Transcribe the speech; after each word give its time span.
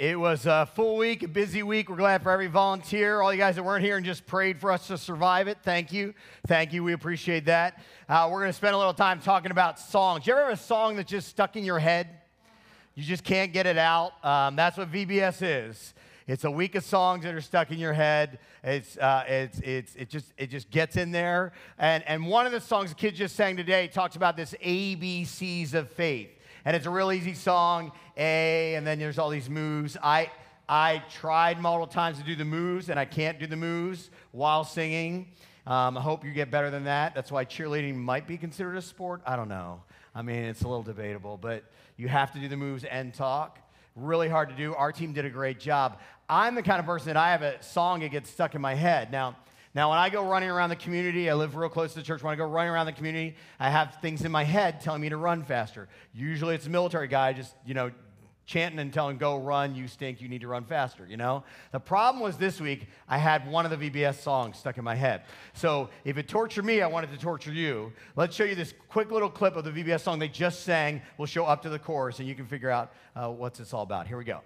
It 0.00 0.18
was 0.18 0.46
a 0.46 0.64
full 0.64 0.96
week, 0.96 1.24
a 1.24 1.28
busy 1.28 1.62
week. 1.62 1.90
We're 1.90 1.96
glad 1.96 2.22
for 2.22 2.30
every 2.30 2.46
volunteer, 2.46 3.20
all 3.20 3.34
you 3.34 3.38
guys 3.38 3.56
that 3.56 3.62
weren't 3.62 3.84
here 3.84 3.98
and 3.98 4.06
just 4.06 4.26
prayed 4.26 4.58
for 4.58 4.72
us 4.72 4.86
to 4.86 4.96
survive 4.96 5.46
it. 5.46 5.58
Thank 5.62 5.92
you. 5.92 6.14
Thank 6.46 6.72
you. 6.72 6.82
We 6.82 6.94
appreciate 6.94 7.44
that. 7.44 7.82
Uh, 8.08 8.26
we're 8.32 8.38
going 8.38 8.48
to 8.48 8.54
spend 8.54 8.74
a 8.74 8.78
little 8.78 8.94
time 8.94 9.20
talking 9.20 9.50
about 9.50 9.78
songs. 9.78 10.26
You 10.26 10.32
ever 10.32 10.44
have 10.44 10.52
a 10.54 10.56
song 10.56 10.96
that's 10.96 11.10
just 11.10 11.28
stuck 11.28 11.54
in 11.54 11.64
your 11.64 11.78
head? 11.78 12.08
You 12.94 13.04
just 13.04 13.24
can't 13.24 13.52
get 13.52 13.66
it 13.66 13.76
out. 13.76 14.12
Um, 14.24 14.56
that's 14.56 14.78
what 14.78 14.90
VBS 14.90 15.42
is. 15.42 15.92
It's 16.26 16.44
a 16.44 16.50
week 16.50 16.76
of 16.76 16.84
songs 16.84 17.24
that 17.24 17.34
are 17.34 17.42
stuck 17.42 17.70
in 17.70 17.78
your 17.78 17.92
head. 17.92 18.38
It's, 18.64 18.96
uh, 18.96 19.24
it's, 19.28 19.58
it's, 19.58 19.96
it, 19.96 20.08
just, 20.08 20.32
it 20.38 20.46
just 20.46 20.70
gets 20.70 20.96
in 20.96 21.10
there. 21.10 21.52
And, 21.76 22.02
and 22.06 22.26
one 22.26 22.46
of 22.46 22.52
the 22.52 22.60
songs 22.62 22.88
the 22.88 22.96
kids 22.96 23.18
just 23.18 23.36
sang 23.36 23.54
today 23.54 23.86
talks 23.86 24.16
about 24.16 24.34
this 24.34 24.54
ABCs 24.64 25.74
of 25.74 25.90
faith 25.90 26.30
and 26.64 26.76
it's 26.76 26.86
a 26.86 26.90
real 26.90 27.12
easy 27.12 27.34
song, 27.34 27.92
A, 28.16 28.74
and 28.74 28.86
then 28.86 28.98
there's 28.98 29.18
all 29.18 29.30
these 29.30 29.48
moves. 29.50 29.96
I, 30.02 30.30
I 30.68 31.02
tried 31.10 31.60
multiple 31.60 31.86
times 31.86 32.18
to 32.18 32.24
do 32.24 32.36
the 32.36 32.44
moves, 32.44 32.90
and 32.90 32.98
I 32.98 33.04
can't 33.04 33.38
do 33.38 33.46
the 33.46 33.56
moves 33.56 34.10
while 34.32 34.64
singing. 34.64 35.28
Um, 35.66 35.96
I 35.96 36.00
hope 36.00 36.24
you 36.24 36.32
get 36.32 36.50
better 36.50 36.70
than 36.70 36.84
that. 36.84 37.14
That's 37.14 37.30
why 37.30 37.44
cheerleading 37.44 37.94
might 37.94 38.26
be 38.26 38.36
considered 38.36 38.76
a 38.76 38.82
sport. 38.82 39.22
I 39.26 39.36
don't 39.36 39.48
know. 39.48 39.82
I 40.14 40.22
mean, 40.22 40.44
it's 40.44 40.62
a 40.62 40.68
little 40.68 40.82
debatable, 40.82 41.36
but 41.36 41.64
you 41.96 42.08
have 42.08 42.32
to 42.32 42.40
do 42.40 42.48
the 42.48 42.56
moves 42.56 42.84
and 42.84 43.14
talk. 43.14 43.58
Really 43.94 44.28
hard 44.28 44.48
to 44.48 44.54
do. 44.54 44.74
Our 44.74 44.92
team 44.92 45.12
did 45.12 45.24
a 45.24 45.30
great 45.30 45.60
job. 45.60 45.98
I'm 46.28 46.54
the 46.54 46.62
kind 46.62 46.80
of 46.80 46.86
person 46.86 47.08
that 47.08 47.16
I 47.16 47.30
have 47.32 47.42
a 47.42 47.62
song 47.62 48.00
that 48.00 48.10
gets 48.10 48.30
stuck 48.30 48.54
in 48.54 48.60
my 48.60 48.74
head. 48.74 49.12
Now, 49.12 49.36
now, 49.72 49.90
when 49.90 49.98
I 49.98 50.10
go 50.10 50.26
running 50.26 50.50
around 50.50 50.70
the 50.70 50.76
community, 50.76 51.30
I 51.30 51.34
live 51.34 51.54
real 51.54 51.68
close 51.68 51.92
to 51.92 52.00
the 52.00 52.04
church. 52.04 52.24
When 52.24 52.32
I 52.32 52.36
go 52.36 52.44
running 52.44 52.72
around 52.72 52.86
the 52.86 52.92
community, 52.92 53.36
I 53.60 53.70
have 53.70 53.98
things 54.02 54.24
in 54.24 54.32
my 54.32 54.42
head 54.42 54.80
telling 54.80 55.00
me 55.00 55.08
to 55.10 55.16
run 55.16 55.44
faster. 55.44 55.88
Usually 56.12 56.56
it's 56.56 56.66
a 56.66 56.70
military 56.70 57.06
guy 57.06 57.32
just, 57.34 57.54
you 57.64 57.74
know, 57.74 57.92
chanting 58.46 58.80
and 58.80 58.92
telling, 58.92 59.16
go 59.16 59.36
run, 59.36 59.76
you 59.76 59.86
stink, 59.86 60.20
you 60.20 60.28
need 60.28 60.40
to 60.40 60.48
run 60.48 60.64
faster, 60.64 61.06
you 61.08 61.16
know? 61.16 61.44
The 61.70 61.78
problem 61.78 62.20
was 62.20 62.36
this 62.36 62.60
week, 62.60 62.88
I 63.08 63.16
had 63.16 63.48
one 63.48 63.64
of 63.64 63.78
the 63.78 63.90
VBS 63.90 64.16
songs 64.16 64.58
stuck 64.58 64.76
in 64.76 64.82
my 64.82 64.96
head. 64.96 65.22
So 65.52 65.88
if 66.04 66.18
it 66.18 66.26
tortured 66.26 66.64
me, 66.64 66.82
I 66.82 66.88
wanted 66.88 67.12
to 67.12 67.16
torture 67.16 67.52
you. 67.52 67.92
Let's 68.16 68.34
show 68.34 68.42
you 68.42 68.56
this 68.56 68.74
quick 68.88 69.12
little 69.12 69.30
clip 69.30 69.54
of 69.54 69.62
the 69.62 69.70
VBS 69.70 70.00
song 70.00 70.18
they 70.18 70.26
just 70.26 70.64
sang. 70.64 71.00
We'll 71.16 71.26
show 71.26 71.44
up 71.44 71.62
to 71.62 71.68
the 71.68 71.78
chorus 71.78 72.18
and 72.18 72.26
you 72.26 72.34
can 72.34 72.46
figure 72.46 72.70
out 72.70 72.92
uh, 73.14 73.28
what's 73.28 73.60
this 73.60 73.72
all 73.72 73.82
about. 73.82 74.08
Here 74.08 74.18
we 74.18 74.24
go. 74.24 74.40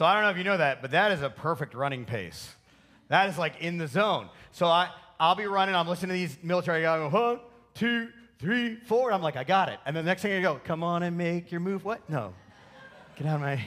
So, 0.00 0.06
I 0.06 0.14
don't 0.14 0.22
know 0.22 0.30
if 0.30 0.38
you 0.38 0.44
know 0.44 0.56
that, 0.56 0.80
but 0.80 0.92
that 0.92 1.12
is 1.12 1.20
a 1.20 1.28
perfect 1.28 1.74
running 1.74 2.06
pace. 2.06 2.54
That 3.08 3.28
is 3.28 3.36
like 3.36 3.60
in 3.60 3.76
the 3.76 3.86
zone. 3.86 4.30
So 4.50 4.64
I, 4.64 4.88
I'll 5.18 5.34
be 5.34 5.44
running, 5.44 5.74
I'm 5.74 5.86
listening 5.86 6.08
to 6.08 6.14
these 6.14 6.38
military 6.42 6.80
guys 6.80 7.00
go, 7.00 7.10
one, 7.10 7.40
two, 7.74 8.08
three, 8.38 8.76
four. 8.76 9.12
I'm 9.12 9.20
like, 9.20 9.36
I 9.36 9.44
got 9.44 9.68
it. 9.68 9.78
And 9.84 9.94
the 9.94 10.02
next 10.02 10.22
thing 10.22 10.32
I 10.32 10.40
go, 10.40 10.58
come 10.64 10.82
on 10.82 11.02
and 11.02 11.18
make 11.18 11.52
your 11.52 11.60
move. 11.60 11.84
What? 11.84 12.08
No. 12.08 12.32
Get 13.16 13.26
out 13.26 13.34
of 13.34 13.40
my, 13.42 13.62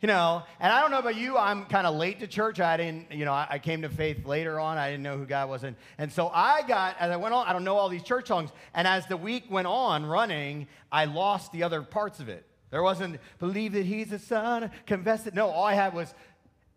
you 0.00 0.06
know. 0.06 0.44
And 0.60 0.72
I 0.72 0.80
don't 0.80 0.90
know 0.90 0.98
about 0.98 1.16
you, 1.16 1.36
I'm 1.36 1.66
kind 1.66 1.86
of 1.86 1.94
late 1.94 2.20
to 2.20 2.26
church. 2.26 2.58
I 2.58 2.78
didn't, 2.78 3.12
you 3.12 3.26
know, 3.26 3.34
I, 3.34 3.46
I, 3.50 3.58
came 3.58 3.82
to 3.82 3.90
faith 3.90 4.24
later 4.24 4.58
on. 4.58 4.78
I 4.78 4.90
didn't 4.90 5.02
know 5.02 5.18
who 5.18 5.26
God 5.26 5.50
was. 5.50 5.62
And, 5.62 5.76
and 5.98 6.10
so 6.10 6.30
I 6.32 6.62
got, 6.66 6.96
as 6.98 7.10
I 7.10 7.16
went 7.16 7.34
on, 7.34 7.46
I 7.46 7.52
don't 7.52 7.64
know 7.64 7.76
all 7.76 7.90
these 7.90 8.02
church 8.02 8.28
songs. 8.28 8.48
And 8.72 8.88
as 8.88 9.06
the 9.08 9.18
week 9.18 9.50
went 9.50 9.66
on 9.66 10.06
running, 10.06 10.68
I 10.90 11.04
lost 11.04 11.52
the 11.52 11.64
other 11.64 11.82
parts 11.82 12.18
of 12.18 12.30
it. 12.30 12.46
There 12.70 12.82
wasn't 12.82 13.20
believe 13.38 13.72
that 13.72 13.86
he's 13.86 14.12
a 14.12 14.18
son, 14.18 14.70
confess 14.86 15.26
it. 15.26 15.34
No, 15.34 15.48
all 15.48 15.64
I 15.64 15.74
had 15.74 15.94
was 15.94 16.12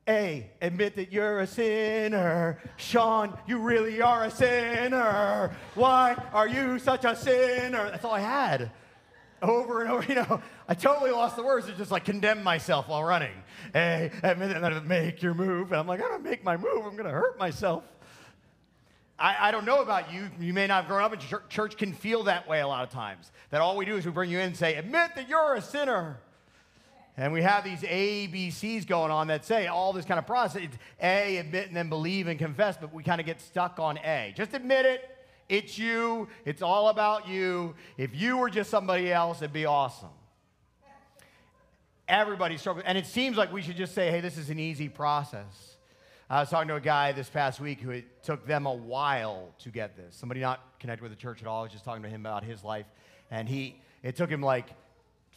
A, 0.07 0.49
admit 0.61 0.95
that 0.95 1.11
you're 1.11 1.39
a 1.39 1.47
sinner. 1.47 2.59
Sean, 2.77 3.37
you 3.47 3.59
really 3.59 4.01
are 4.01 4.25
a 4.25 4.31
sinner. 4.31 5.55
Why 5.75 6.15
are 6.33 6.47
you 6.47 6.79
such 6.79 7.05
a 7.05 7.15
sinner? 7.15 7.89
That's 7.89 8.05
all 8.05 8.13
I 8.13 8.19
had. 8.19 8.71
Over 9.41 9.81
and 9.81 9.89
over, 9.89 10.03
you 10.09 10.15
know, 10.15 10.41
I 10.67 10.73
totally 10.73 11.11
lost 11.11 11.35
the 11.35 11.43
words. 11.43 11.67
It 11.67 11.77
just 11.77 11.91
like 11.91 12.05
condemn 12.05 12.43
myself 12.43 12.87
while 12.87 13.03
running. 13.03 13.33
A, 13.73 14.11
admit 14.23 14.49
that 14.49 14.61
make 14.85 15.21
your 15.21 15.33
move. 15.33 15.71
And 15.71 15.79
I'm 15.79 15.87
like, 15.87 16.01
I 16.01 16.07
don't 16.07 16.23
make 16.23 16.43
my 16.43 16.57
move. 16.57 16.85
I'm 16.85 16.95
to 17.05 17.09
hurt 17.09 17.39
myself. 17.39 17.83
I, 19.19 19.49
I, 19.49 19.51
don't 19.51 19.65
know 19.65 19.81
about 19.81 20.13
you. 20.13 20.29
You 20.39 20.53
may 20.53 20.67
not 20.67 20.81
have 20.81 20.87
grown 20.87 21.03
up 21.03 21.13
in 21.13 21.19
church. 21.19 21.43
Church 21.49 21.77
can 21.77 21.93
feel 21.93 22.23
that 22.23 22.47
way 22.47 22.61
a 22.61 22.67
lot 22.67 22.83
of 22.83 22.89
times. 22.89 23.31
That 23.49 23.61
all 23.61 23.75
we 23.75 23.85
do 23.85 23.97
is 23.97 24.05
we 24.05 24.11
bring 24.11 24.29
you 24.29 24.39
in 24.39 24.47
and 24.47 24.57
say, 24.57 24.75
admit 24.75 25.11
that 25.15 25.27
you're 25.27 25.55
a 25.55 25.61
sinner. 25.61 26.19
And 27.17 27.33
we 27.33 27.41
have 27.41 27.65
these 27.65 27.81
ABCs 27.81 28.87
going 28.87 29.11
on 29.11 29.27
that 29.27 29.43
say 29.43 29.67
all 29.67 29.91
this 29.91 30.05
kind 30.05 30.19
of 30.19 30.25
process. 30.25 30.61
It's 30.63 30.77
A, 31.01 31.37
admit 31.37 31.67
and 31.67 31.75
then 31.75 31.89
believe 31.89 32.27
and 32.27 32.39
confess, 32.39 32.77
but 32.77 32.93
we 32.93 33.03
kind 33.03 33.19
of 33.19 33.25
get 33.25 33.41
stuck 33.41 33.77
on 33.77 33.97
A. 33.97 34.33
Just 34.37 34.53
admit 34.53 34.85
it. 34.85 35.17
It's 35.49 35.77
you. 35.77 36.29
It's 36.45 36.61
all 36.61 36.87
about 36.87 37.27
you. 37.27 37.75
If 37.97 38.15
you 38.15 38.37
were 38.37 38.49
just 38.49 38.69
somebody 38.69 39.11
else, 39.11 39.41
it'd 39.41 39.51
be 39.51 39.65
awesome. 39.65 40.09
Everybody 42.07 42.57
struggles. 42.57 42.85
And 42.87 42.97
it 42.97 43.05
seems 43.05 43.35
like 43.35 43.51
we 43.51 43.61
should 43.61 43.75
just 43.75 43.93
say, 43.93 44.09
hey, 44.11 44.21
this 44.21 44.37
is 44.37 44.49
an 44.49 44.59
easy 44.59 44.87
process. 44.87 45.75
I 46.31 46.41
was 46.41 46.49
talking 46.51 46.67
to 46.67 46.75
a 46.75 46.81
guy 46.81 47.11
this 47.11 47.27
past 47.27 47.59
week 47.59 47.81
who 47.81 47.89
it 47.89 48.21
took 48.21 48.45
them 48.45 48.67
a 48.67 48.73
while 48.73 49.49
to 49.63 49.69
get 49.69 49.97
this. 49.97 50.15
Somebody 50.15 50.41
not 50.41 50.59
connected 50.79 51.01
with 51.01 51.11
the 51.11 51.17
church 51.17 51.41
at 51.41 51.47
all. 51.47 51.61
I 51.61 51.63
was 51.63 51.71
just 51.71 51.83
talking 51.83 52.03
to 52.03 52.09
him 52.09 52.21
about 52.23 52.43
his 52.43 52.63
life. 52.63 52.85
And 53.31 53.49
he, 53.49 53.81
it 54.03 54.15
took 54.15 54.29
him 54.29 54.41
like 54.41 54.67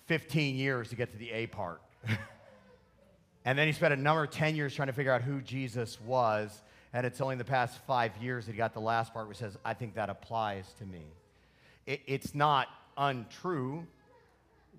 15 0.04 0.54
years 0.54 0.90
to 0.90 0.96
get 0.96 1.10
to 1.12 1.16
the 1.16 1.30
A 1.30 1.46
part. 1.46 1.80
and 3.46 3.58
then 3.58 3.66
he 3.66 3.72
spent 3.72 3.94
another 3.94 4.26
10 4.26 4.54
years 4.54 4.74
trying 4.74 4.88
to 4.88 4.92
figure 4.92 5.14
out 5.14 5.22
who 5.22 5.40
Jesus 5.40 5.98
was. 6.02 6.60
And 6.92 7.06
it's 7.06 7.22
only 7.22 7.36
the 7.36 7.44
past 7.44 7.78
five 7.86 8.14
years 8.18 8.44
that 8.44 8.52
he 8.52 8.58
got 8.58 8.74
the 8.74 8.80
last 8.80 9.14
part, 9.14 9.28
which 9.28 9.38
says, 9.38 9.56
I 9.64 9.72
think 9.72 9.94
that 9.94 10.10
applies 10.10 10.74
to 10.74 10.84
me. 10.84 11.06
It, 11.86 12.02
it's 12.06 12.34
not 12.34 12.68
untrue. 12.98 13.86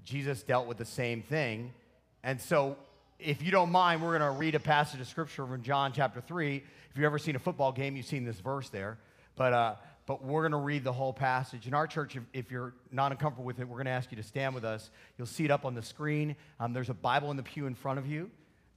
Jesus 0.06 0.44
dealt 0.44 0.68
with 0.68 0.78
the 0.78 0.85
same 0.85 1.24
thing. 1.24 1.74
And 2.22 2.40
so 2.40 2.78
if 3.23 3.41
you 3.41 3.51
don't 3.51 3.72
mind, 3.72 4.01
we're 4.01 4.17
going 4.17 4.34
to 4.34 4.38
read 4.38 4.56
a 4.56 4.59
passage 4.59 5.00
of 5.00 5.07
scripture 5.07 5.45
from 5.45 5.61
John 5.61 5.94
chapter 5.94 6.19
3. 6.19 6.57
If 6.57 6.63
you've 6.95 7.06
ever 7.06 7.17
seen 7.17 7.35
a 7.35 7.39
football 7.39 7.72
game, 7.72 7.95
you've 7.95 8.06
seen 8.06 8.25
this 8.25 8.39
verse 8.39 8.69
there. 8.69 8.97
But, 9.35 9.53
uh, 9.53 9.75
but 10.06 10.23
we're 10.23 10.41
going 10.41 10.51
to 10.51 10.57
read 10.57 10.84
the 10.84 10.91
whole 10.91 11.13
passage. 11.13 11.66
In 11.66 11.73
our 11.73 11.88
church, 11.88 12.16
if, 12.16 12.23
if 12.33 12.51
you're 12.51 12.73
not 12.91 13.12
uncomfortable 13.12 13.45
with 13.45 13.59
it, 13.59 13.67
we're 13.67 13.78
going 13.78 13.85
to 13.85 13.91
ask 13.91 14.12
you 14.12 14.17
to 14.17 14.23
stand 14.23 14.53
with 14.53 14.66
us. 14.66 14.91
You'll 15.17 15.28
see 15.28 15.45
it 15.45 15.51
up 15.51 15.63
on 15.66 15.73
the 15.73 15.81
screen. 15.81 16.35
Um, 16.59 16.73
there's 16.73 16.89
a 16.89 16.94
Bible 16.94 17.31
in 17.31 17.38
the 17.38 17.44
pew 17.44 17.66
in 17.66 17.75
front 17.75 17.97
of 17.97 18.07
you. 18.07 18.29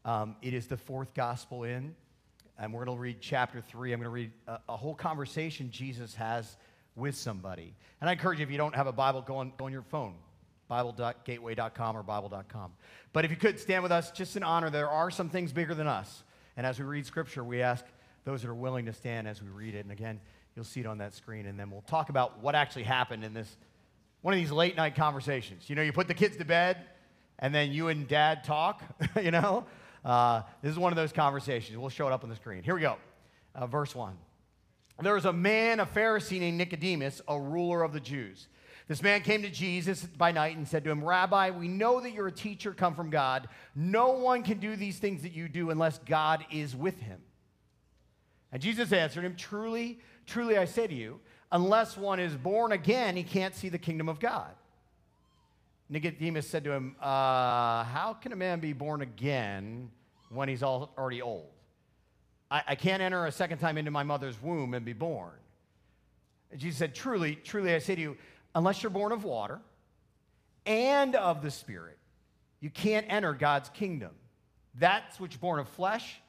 Um, 0.04 0.36
it 0.42 0.54
is 0.54 0.68
the 0.68 0.76
fourth 0.76 1.12
gospel 1.12 1.64
in. 1.64 1.94
And 2.58 2.72
we're 2.72 2.84
going 2.84 2.96
to 2.96 3.02
read 3.02 3.16
chapter 3.20 3.60
3. 3.60 3.92
I'm 3.92 4.00
going 4.00 4.04
to 4.04 4.10
read 4.10 4.30
a, 4.46 4.58
a 4.68 4.76
whole 4.76 4.94
conversation 4.94 5.70
Jesus 5.70 6.14
has 6.14 6.56
with 6.94 7.16
somebody. 7.16 7.74
And 8.00 8.08
I 8.08 8.12
encourage 8.12 8.38
you, 8.38 8.44
if 8.44 8.50
you 8.50 8.58
don't 8.58 8.74
have 8.74 8.86
a 8.86 8.92
Bible, 8.92 9.22
go 9.22 9.38
on, 9.38 9.52
go 9.58 9.66
on 9.66 9.72
your 9.72 9.82
phone 9.82 10.14
biblegateway.com 10.70 11.96
or 11.96 12.02
bible.com. 12.02 12.72
But 13.12 13.24
if 13.24 13.30
you 13.30 13.36
could 13.36 13.58
stand 13.58 13.82
with 13.82 13.92
us, 13.92 14.10
just 14.10 14.36
in 14.36 14.42
honor, 14.42 14.70
there 14.70 14.88
are 14.88 15.10
some 15.10 15.28
things 15.28 15.52
bigger 15.52 15.74
than 15.74 15.86
us. 15.86 16.24
And 16.56 16.66
as 16.66 16.78
we 16.78 16.84
read 16.84 17.06
scripture, 17.06 17.44
we 17.44 17.62
ask 17.62 17.84
those 18.24 18.42
that 18.42 18.48
are 18.48 18.54
willing 18.54 18.86
to 18.86 18.92
stand 18.92 19.28
as 19.28 19.42
we 19.42 19.48
read 19.48 19.74
it. 19.74 19.80
And 19.80 19.92
again, 19.92 20.20
you'll 20.54 20.64
see 20.64 20.80
it 20.80 20.86
on 20.86 20.98
that 20.98 21.14
screen. 21.14 21.46
And 21.46 21.58
then 21.58 21.70
we'll 21.70 21.82
talk 21.82 22.08
about 22.08 22.40
what 22.40 22.54
actually 22.54 22.84
happened 22.84 23.24
in 23.24 23.34
this 23.34 23.56
one 24.22 24.34
of 24.34 24.40
these 24.40 24.50
late 24.50 24.76
night 24.76 24.96
conversations. 24.96 25.70
You 25.70 25.76
know, 25.76 25.82
you 25.82 25.92
put 25.92 26.08
the 26.08 26.14
kids 26.14 26.36
to 26.38 26.44
bed, 26.44 26.78
and 27.38 27.54
then 27.54 27.70
you 27.70 27.88
and 27.88 28.08
dad 28.08 28.42
talk, 28.42 28.82
you 29.22 29.30
know? 29.30 29.66
Uh, 30.04 30.42
this 30.62 30.72
is 30.72 30.78
one 30.78 30.92
of 30.92 30.96
those 30.96 31.12
conversations. 31.12 31.78
We'll 31.78 31.90
show 31.90 32.08
it 32.08 32.12
up 32.12 32.24
on 32.24 32.30
the 32.30 32.36
screen. 32.36 32.62
Here 32.62 32.74
we 32.74 32.80
go. 32.80 32.96
Uh, 33.54 33.66
verse 33.66 33.94
1. 33.94 34.16
There 35.02 35.14
was 35.14 35.26
a 35.26 35.32
man, 35.32 35.78
a 35.78 35.86
Pharisee 35.86 36.40
named 36.40 36.58
Nicodemus, 36.58 37.20
a 37.28 37.38
ruler 37.38 37.82
of 37.82 37.92
the 37.92 38.00
Jews. 38.00 38.48
This 38.88 39.02
man 39.02 39.22
came 39.22 39.42
to 39.42 39.50
Jesus 39.50 40.04
by 40.04 40.30
night 40.30 40.56
and 40.56 40.66
said 40.66 40.84
to 40.84 40.90
him, 40.90 41.02
Rabbi, 41.02 41.50
we 41.50 41.66
know 41.66 42.00
that 42.00 42.12
you're 42.12 42.28
a 42.28 42.32
teacher 42.32 42.72
come 42.72 42.94
from 42.94 43.10
God. 43.10 43.48
No 43.74 44.12
one 44.12 44.42
can 44.42 44.58
do 44.58 44.76
these 44.76 44.98
things 44.98 45.22
that 45.22 45.32
you 45.32 45.48
do 45.48 45.70
unless 45.70 45.98
God 45.98 46.44
is 46.52 46.76
with 46.76 47.00
him. 47.00 47.18
And 48.52 48.62
Jesus 48.62 48.92
answered 48.92 49.24
him, 49.24 49.34
Truly, 49.34 49.98
truly 50.24 50.56
I 50.56 50.66
say 50.66 50.86
to 50.86 50.94
you, 50.94 51.18
unless 51.50 51.96
one 51.96 52.20
is 52.20 52.34
born 52.36 52.70
again, 52.70 53.16
he 53.16 53.24
can't 53.24 53.54
see 53.54 53.68
the 53.68 53.78
kingdom 53.78 54.08
of 54.08 54.20
God. 54.20 54.54
Nicodemus 55.88 56.48
said 56.48 56.62
to 56.64 56.70
him, 56.70 56.94
uh, 57.00 57.82
How 57.84 58.16
can 58.20 58.32
a 58.32 58.36
man 58.36 58.60
be 58.60 58.72
born 58.72 59.02
again 59.02 59.90
when 60.28 60.48
he's 60.48 60.62
already 60.62 61.22
old. 61.22 61.50
I, 62.50 62.62
I 62.68 62.74
can't 62.74 63.02
enter 63.02 63.26
a 63.26 63.32
second 63.32 63.58
time 63.58 63.78
into 63.78 63.90
my 63.90 64.02
mother's 64.02 64.40
womb 64.40 64.74
and 64.74 64.84
be 64.84 64.92
born. 64.92 65.32
And 66.50 66.60
Jesus 66.60 66.78
said, 66.78 66.94
Truly, 66.94 67.36
truly, 67.36 67.74
I 67.74 67.78
say 67.78 67.94
to 67.94 68.00
you, 68.00 68.16
unless 68.56 68.82
you're 68.82 68.90
born 68.90 69.12
of 69.12 69.22
water 69.22 69.60
and 70.64 71.14
of 71.14 71.42
the 71.42 71.50
Spirit, 71.50 71.98
you 72.58 72.70
can't 72.70 73.06
enter 73.08 73.34
God's 73.34 73.68
kingdom. 73.68 74.10
That's 74.74 75.20
what's 75.20 75.36
born 75.36 75.60
of 75.60 75.68
flesh 75.68 76.20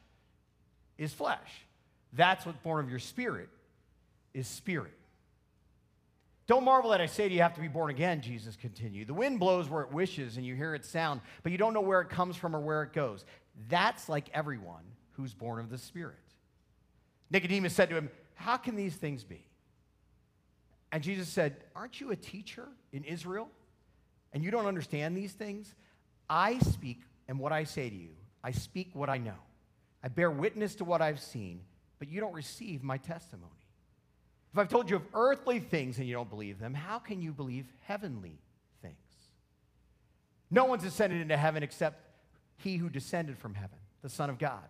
is 0.97 1.13
flesh. 1.13 1.65
That's 2.13 2.45
what's 2.45 2.59
born 2.59 2.83
of 2.83 2.89
your 2.89 2.99
spirit 2.99 3.49
is 4.33 4.47
spirit. 4.47 4.93
Don't 6.47 6.63
marvel 6.63 6.91
that 6.91 7.01
I 7.01 7.05
say 7.07 7.23
to 7.23 7.29
you, 7.29 7.37
you 7.37 7.41
have 7.41 7.55
to 7.55 7.61
be 7.61 7.67
born 7.67 7.89
again, 7.89 8.21
Jesus 8.21 8.55
continued. 8.55 9.07
The 9.07 9.13
wind 9.13 9.39
blows 9.39 9.69
where 9.69 9.81
it 9.81 9.91
wishes 9.91 10.37
and 10.37 10.45
you 10.45 10.55
hear 10.55 10.75
its 10.75 10.87
sound, 10.87 11.21
but 11.43 11.51
you 11.51 11.57
don't 11.57 11.73
know 11.73 11.81
where 11.81 12.01
it 12.01 12.09
comes 12.09 12.35
from 12.35 12.55
or 12.55 12.59
where 12.59 12.83
it 12.83 12.93
goes. 12.93 13.25
That's 13.67 14.07
like 14.07 14.29
everyone 14.33 14.83
who's 15.11 15.33
born 15.33 15.59
of 15.59 15.69
the 15.69 15.77
Spirit. 15.77 16.15
Nicodemus 17.29 17.73
said 17.73 17.89
to 17.89 17.95
him, 17.95 18.09
How 18.35 18.55
can 18.57 18.75
these 18.75 18.95
things 18.95 19.23
be? 19.23 19.46
And 20.91 21.03
Jesus 21.03 21.27
said, 21.27 21.57
Aren't 21.75 21.99
you 21.99 22.11
a 22.11 22.15
teacher 22.15 22.67
in 22.91 23.03
Israel? 23.03 23.49
And 24.33 24.43
you 24.43 24.51
don't 24.51 24.65
understand 24.65 25.15
these 25.15 25.33
things? 25.33 25.73
I 26.29 26.59
speak, 26.59 27.01
and 27.27 27.39
what 27.39 27.51
I 27.51 27.63
say 27.63 27.89
to 27.89 27.95
you, 27.95 28.11
I 28.43 28.51
speak 28.51 28.89
what 28.93 29.09
I 29.09 29.17
know. 29.17 29.39
I 30.03 30.09
bear 30.09 30.29
witness 30.29 30.75
to 30.75 30.85
what 30.85 31.01
I've 31.01 31.19
seen, 31.19 31.61
but 31.99 32.07
you 32.09 32.19
don't 32.19 32.33
receive 32.33 32.83
my 32.83 32.97
testimony. 32.97 33.51
If 34.53 34.59
I've 34.59 34.69
told 34.69 34.89
you 34.89 34.95
of 34.97 35.03
earthly 35.13 35.59
things 35.59 35.97
and 35.97 36.07
you 36.07 36.13
don't 36.13 36.29
believe 36.29 36.59
them, 36.59 36.73
how 36.73 36.99
can 36.99 37.21
you 37.21 37.31
believe 37.31 37.65
heavenly 37.81 38.39
things? 38.81 38.95
No 40.49 40.65
one's 40.65 40.83
ascended 40.83 41.21
into 41.21 41.37
heaven 41.37 41.63
except 41.63 42.01
he 42.57 42.77
who 42.77 42.89
descended 42.89 43.37
from 43.37 43.53
heaven, 43.53 43.77
the 44.01 44.09
Son 44.09 44.29
of 44.29 44.39
God. 44.39 44.63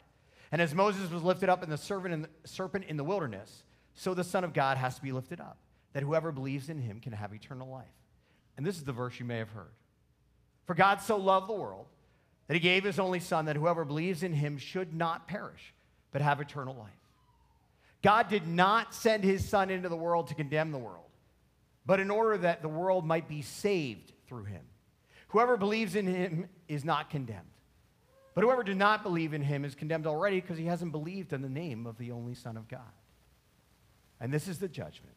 And 0.51 0.61
as 0.61 0.73
Moses 0.73 1.11
was 1.11 1.23
lifted 1.23 1.49
up 1.49 1.63
in 1.63 1.69
the 1.69 1.77
serpent 1.77 2.85
in 2.87 2.97
the, 2.97 3.03
wilderness, 3.03 3.63
so 3.93 4.13
the 4.13 4.23
Son 4.23 4.43
of 4.43 4.53
God 4.53 4.77
has 4.77 4.95
to 4.95 5.01
be 5.01 5.11
lifted 5.11 5.39
up, 5.39 5.57
that 5.97 6.03
whoever 6.03 6.31
believes 6.31 6.69
in 6.69 6.77
him 6.77 6.99
can 6.99 7.11
have 7.11 7.33
eternal 7.33 7.67
life. 7.67 7.87
And 8.55 8.63
this 8.63 8.77
is 8.77 8.83
the 8.83 8.93
verse 8.93 9.19
you 9.19 9.25
may 9.25 9.39
have 9.39 9.49
heard. 9.49 9.71
For 10.67 10.75
God 10.75 11.01
so 11.01 11.17
loved 11.17 11.49
the 11.49 11.53
world 11.53 11.87
that 12.45 12.53
he 12.53 12.59
gave 12.59 12.83
his 12.83 12.99
only 12.99 13.19
Son, 13.19 13.45
that 13.45 13.55
whoever 13.55 13.83
believes 13.83 14.21
in 14.21 14.31
him 14.31 14.59
should 14.59 14.93
not 14.93 15.27
perish, 15.27 15.73
but 16.11 16.21
have 16.21 16.39
eternal 16.39 16.75
life. 16.75 16.91
God 18.03 18.27
did 18.27 18.45
not 18.45 18.93
send 18.93 19.23
his 19.23 19.49
Son 19.49 19.71
into 19.71 19.89
the 19.89 19.95
world 19.95 20.27
to 20.27 20.35
condemn 20.35 20.71
the 20.71 20.77
world, 20.77 21.09
but 21.83 21.99
in 21.99 22.11
order 22.11 22.37
that 22.37 22.61
the 22.61 22.69
world 22.69 23.03
might 23.03 23.27
be 23.27 23.41
saved 23.41 24.13
through 24.27 24.43
him. 24.43 24.61
Whoever 25.29 25.57
believes 25.57 25.95
in 25.95 26.05
him 26.05 26.47
is 26.67 26.85
not 26.85 27.09
condemned. 27.09 27.41
But 28.35 28.43
whoever 28.43 28.61
did 28.61 28.77
not 28.77 29.01
believe 29.01 29.33
in 29.33 29.41
him 29.41 29.65
is 29.65 29.73
condemned 29.73 30.05
already 30.05 30.41
because 30.41 30.59
he 30.59 30.65
hasn't 30.65 30.91
believed 30.91 31.33
in 31.33 31.41
the 31.41 31.49
name 31.49 31.87
of 31.87 31.97
the 31.97 32.11
only 32.11 32.35
Son 32.35 32.55
of 32.55 32.67
God. 32.67 32.81
And 34.19 34.31
this 34.31 34.47
is 34.47 34.59
the 34.59 34.67
judgment. 34.67 35.15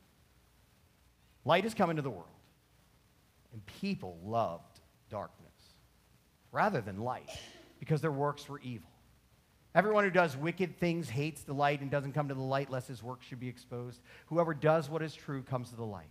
Light 1.45 1.65
has 1.65 1.75
come 1.75 1.91
into 1.91 2.03
the 2.03 2.11
world, 2.11 2.27
and 3.53 3.65
people 3.81 4.19
loved 4.25 4.81
darkness 5.11 5.47
rather 6.53 6.81
than 6.81 7.01
light 7.01 7.31
because 7.79 8.01
their 8.01 8.13
works 8.13 8.49
were 8.49 8.61
evil. 8.61 8.89
Everyone 9.75 10.05
who 10.05 10.11
does 10.11 10.37
wicked 10.37 10.79
things 10.79 11.09
hates 11.09 11.43
the 11.43 11.53
light 11.53 11.81
and 11.81 11.91
doesn't 11.91 12.13
come 12.13 12.29
to 12.29 12.35
the 12.35 12.41
light 12.41 12.71
lest 12.71 12.89
his 12.89 13.03
work 13.03 13.23
should 13.23 13.39
be 13.39 13.49
exposed. 13.49 14.01
Whoever 14.27 14.53
does 14.53 14.91
what 14.91 15.01
is 15.01 15.15
true 15.15 15.43
comes 15.43 15.71
to 15.71 15.77
the 15.77 15.85
light 15.85 16.11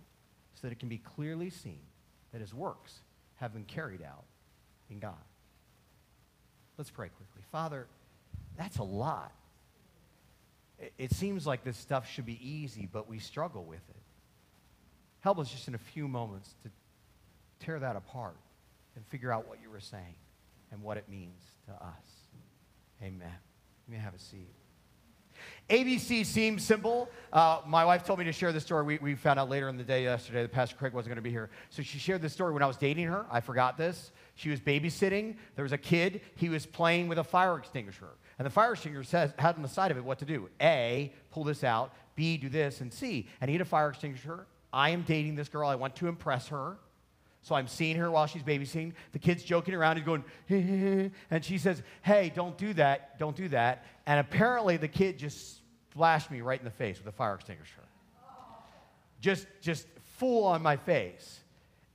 so 0.54 0.68
that 0.68 0.72
it 0.72 0.80
can 0.80 0.90
be 0.90 0.98
clearly 0.98 1.50
seen 1.50 1.82
that 2.32 2.40
his 2.40 2.54
works 2.54 3.00
have 3.36 3.54
been 3.54 3.66
carried 3.66 4.02
out 4.02 4.24
in 4.90 5.00
God. 5.00 5.14
Let's 6.78 6.90
pray 6.90 7.10
quickly. 7.10 7.44
Father, 7.52 7.88
that's 8.58 8.78
a 8.78 8.84
lot. 8.84 9.34
It 10.98 11.12
seems 11.12 11.46
like 11.46 11.66
this 11.66 11.78
stuff 11.78 12.10
should 12.10 12.26
be 12.26 12.40
easy, 12.42 12.88
but 12.90 13.10
we 13.10 13.20
struggle 13.20 13.66
with 13.66 13.82
it. 13.90 13.99
Help 15.22 15.40
us 15.40 15.50
just 15.50 15.68
in 15.68 15.76
a 15.76 15.80
few 15.80 16.08
moments 16.08 16.56
to 16.64 16.72
tear 17.60 17.80
that 17.80 17.96
apart 17.96 18.38
and 18.96 19.06
figure 19.08 19.32
out 19.32 19.48
what 19.48 19.60
you 19.62 19.70
were 19.70 19.80
saying 19.80 20.16
and 20.72 20.82
what 20.82 20.98
it 20.98 21.10
means 21.10 21.44
to 21.66 21.74
us. 21.74 22.06
Amen. 23.02 23.32
You 23.88 23.94
may 23.94 24.00
have 24.00 24.14
a 24.14 24.20
seat. 24.20 24.54
ABC 25.70 26.26
seems 26.26 26.64
simple. 26.64 27.10
Uh, 27.32 27.62
my 27.66 27.86
wife 27.86 28.04
told 28.04 28.20
me 28.20 28.26
to 28.26 28.32
share 28.32 28.52
this 28.52 28.64
story. 28.64 28.84
We, 28.84 28.98
we 28.98 29.16
found 29.16 29.40
out 29.40 29.50
later 29.50 29.70
in 29.70 29.78
the 29.78 29.84
day 29.84 30.04
yesterday 30.04 30.42
that 30.42 30.52
Pastor 30.52 30.76
Craig 30.76 30.94
wasn't 30.94 31.10
going 31.10 31.18
to 31.18 31.22
be 31.22 31.30
here. 31.30 31.50
So 31.70 31.84
she 31.84 32.00
shared 32.00 32.22
this 32.22 32.34
story 32.34 32.54
when 32.54 32.64
I 32.64 32.66
was 32.66 32.78
dating 32.78 33.06
her. 33.08 33.26
I 33.30 33.40
forgot 33.40 33.78
this. 33.78 34.12
She 34.36 34.50
was 34.50 34.60
babysitting. 34.60 35.36
There 35.56 35.64
was 35.64 35.72
a 35.72 35.78
kid. 35.78 36.22
He 36.36 36.50
was 36.50 36.66
playing 36.66 37.08
with 37.08 37.20
a 37.20 37.24
fire 37.24 37.58
extinguisher. 37.58 38.10
And 38.40 38.46
the 38.46 38.50
fire 38.50 38.74
extinguisher 38.74 39.04
says, 39.04 39.34
had 39.38 39.56
on 39.56 39.62
the 39.62 39.68
side 39.68 39.92
of 39.92 39.98
it 39.98 40.04
what 40.04 40.20
to 40.20 40.26
do 40.26 40.50
A, 40.62 41.14
pull 41.30 41.44
this 41.44 41.64
out. 41.64 41.94
B, 42.16 42.38
do 42.38 42.50
this. 42.50 42.82
And 42.82 42.92
C, 42.92 43.28
and 43.40 43.50
he 43.50 43.56
had 43.56 43.62
a 43.62 43.66
fire 43.66 43.90
extinguisher. 43.90 44.46
I 44.72 44.92
am 44.92 45.04
dating 45.04 45.36
this 45.36 45.50
girl. 45.50 45.68
I 45.68 45.76
want 45.76 45.96
to 45.98 46.08
impress 46.08 46.48
her. 46.50 46.78
So 47.42 47.56
I'm 47.56 47.68
seeing 47.68 47.96
her 47.96 48.12
while 48.12 48.28
she's 48.28 48.44
babysitting. 48.44 48.94
The 49.14 49.20
kid's 49.20 49.44
joking 49.44 49.74
around. 49.74 49.98
He's 49.98 50.06
going, 50.06 50.24
and 51.32 51.44
she 51.44 51.58
says, 51.58 51.82
Hey, 52.02 52.32
don't 52.36 52.58
do 52.58 52.74
that. 52.74 53.18
Don't 53.18 53.36
do 53.36 53.48
that. 53.50 53.86
And 54.06 54.20
apparently 54.20 54.78
the 54.78 54.88
kid 54.88 55.18
just 55.18 55.62
splashed 55.92 56.30
me 56.30 56.42
right 56.42 56.60
in 56.60 56.66
the 56.66 56.72
face 56.72 56.98
with 56.98 57.08
a 57.08 57.12
fire 57.16 57.36
extinguisher. 57.36 57.82
Just, 59.22 59.48
just 59.62 59.88
full 60.18 60.46
on 60.46 60.62
my 60.62 60.78
face. 60.78 61.40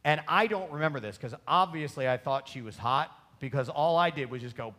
And 0.04 0.20
I 0.28 0.46
don't 0.46 0.70
remember 0.72 1.00
this 1.00 1.16
because 1.16 1.34
obviously 1.46 2.08
I 2.08 2.16
thought 2.16 2.48
she 2.48 2.60
was 2.60 2.76
hot 2.76 3.10
because 3.40 3.68
all 3.68 3.96
I 3.96 4.10
did 4.10 4.30
was 4.30 4.42
just 4.42 4.56
go, 4.56 4.74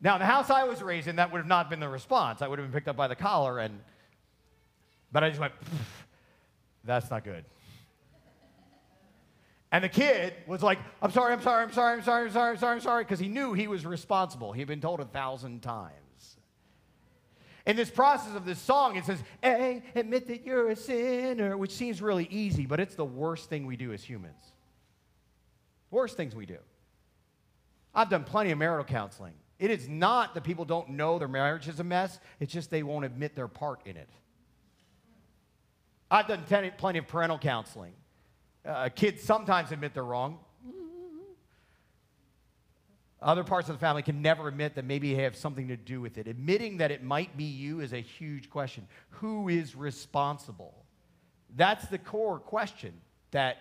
Now, 0.00 0.14
in 0.16 0.20
the 0.20 0.26
house 0.26 0.50
I 0.50 0.64
was 0.64 0.82
raised 0.82 1.08
in, 1.08 1.16
that 1.16 1.32
would 1.32 1.38
have 1.38 1.46
not 1.46 1.70
been 1.70 1.80
the 1.80 1.88
response. 1.88 2.42
I 2.42 2.48
would 2.48 2.58
have 2.58 2.70
been 2.70 2.74
picked 2.74 2.88
up 2.88 2.96
by 2.96 3.08
the 3.08 3.16
collar 3.16 3.58
and, 3.58 3.80
but 5.14 5.22
I 5.22 5.28
just 5.28 5.40
went, 5.40 5.54
that's 6.82 7.08
not 7.08 7.22
good. 7.22 7.44
And 9.70 9.82
the 9.82 9.88
kid 9.88 10.34
was 10.46 10.62
like, 10.62 10.78
I'm 11.00 11.12
sorry, 11.12 11.32
I'm 11.32 11.40
sorry, 11.40 11.62
I'm 11.62 11.72
sorry, 11.72 11.98
I'm 11.98 12.02
sorry, 12.02 12.26
I'm 12.26 12.32
sorry, 12.32 12.50
I'm 12.50 12.58
sorry, 12.58 12.74
I'm 12.74 12.80
sorry, 12.80 13.04
because 13.04 13.20
he 13.20 13.28
knew 13.28 13.52
he 13.52 13.68
was 13.68 13.86
responsible. 13.86 14.52
He 14.52 14.60
had 14.60 14.68
been 14.68 14.80
told 14.80 14.98
a 14.98 15.04
thousand 15.04 15.62
times. 15.62 16.36
In 17.64 17.76
this 17.76 17.90
process 17.90 18.34
of 18.34 18.44
this 18.44 18.58
song, 18.58 18.96
it 18.96 19.04
says, 19.04 19.22
A, 19.42 19.82
admit 19.94 20.26
that 20.26 20.44
you're 20.44 20.70
a 20.70 20.76
sinner, 20.76 21.56
which 21.56 21.70
seems 21.70 22.02
really 22.02 22.26
easy, 22.30 22.66
but 22.66 22.80
it's 22.80 22.96
the 22.96 23.04
worst 23.04 23.48
thing 23.48 23.66
we 23.66 23.76
do 23.76 23.92
as 23.92 24.02
humans. 24.02 24.52
Worst 25.92 26.16
things 26.16 26.34
we 26.34 26.44
do. 26.44 26.58
I've 27.94 28.10
done 28.10 28.24
plenty 28.24 28.50
of 28.50 28.58
marital 28.58 28.84
counseling. 28.84 29.34
It 29.60 29.70
is 29.70 29.88
not 29.88 30.34
that 30.34 30.42
people 30.42 30.64
don't 30.64 30.90
know 30.90 31.20
their 31.20 31.28
marriage 31.28 31.68
is 31.68 31.78
a 31.78 31.84
mess, 31.84 32.18
it's 32.40 32.52
just 32.52 32.70
they 32.70 32.82
won't 32.82 33.04
admit 33.04 33.36
their 33.36 33.48
part 33.48 33.80
in 33.86 33.96
it. 33.96 34.08
I've 36.14 36.28
done 36.28 36.44
plenty 36.78 36.98
of 36.98 37.08
parental 37.08 37.38
counseling. 37.38 37.92
Uh, 38.64 38.88
kids 38.88 39.20
sometimes 39.20 39.72
admit 39.72 39.94
they're 39.94 40.04
wrong. 40.04 40.38
Other 43.20 43.42
parts 43.42 43.68
of 43.68 43.74
the 43.74 43.80
family 43.80 44.02
can 44.02 44.22
never 44.22 44.46
admit 44.46 44.76
that 44.76 44.84
maybe 44.84 45.12
they 45.12 45.24
have 45.24 45.34
something 45.34 45.66
to 45.66 45.76
do 45.76 46.00
with 46.00 46.16
it. 46.16 46.28
Admitting 46.28 46.76
that 46.76 46.92
it 46.92 47.02
might 47.02 47.36
be 47.36 47.42
you 47.42 47.80
is 47.80 47.92
a 47.92 48.00
huge 48.00 48.48
question. 48.48 48.86
Who 49.10 49.48
is 49.48 49.74
responsible? 49.74 50.84
That's 51.56 51.88
the 51.88 51.98
core 51.98 52.38
question 52.38 52.92
that 53.32 53.56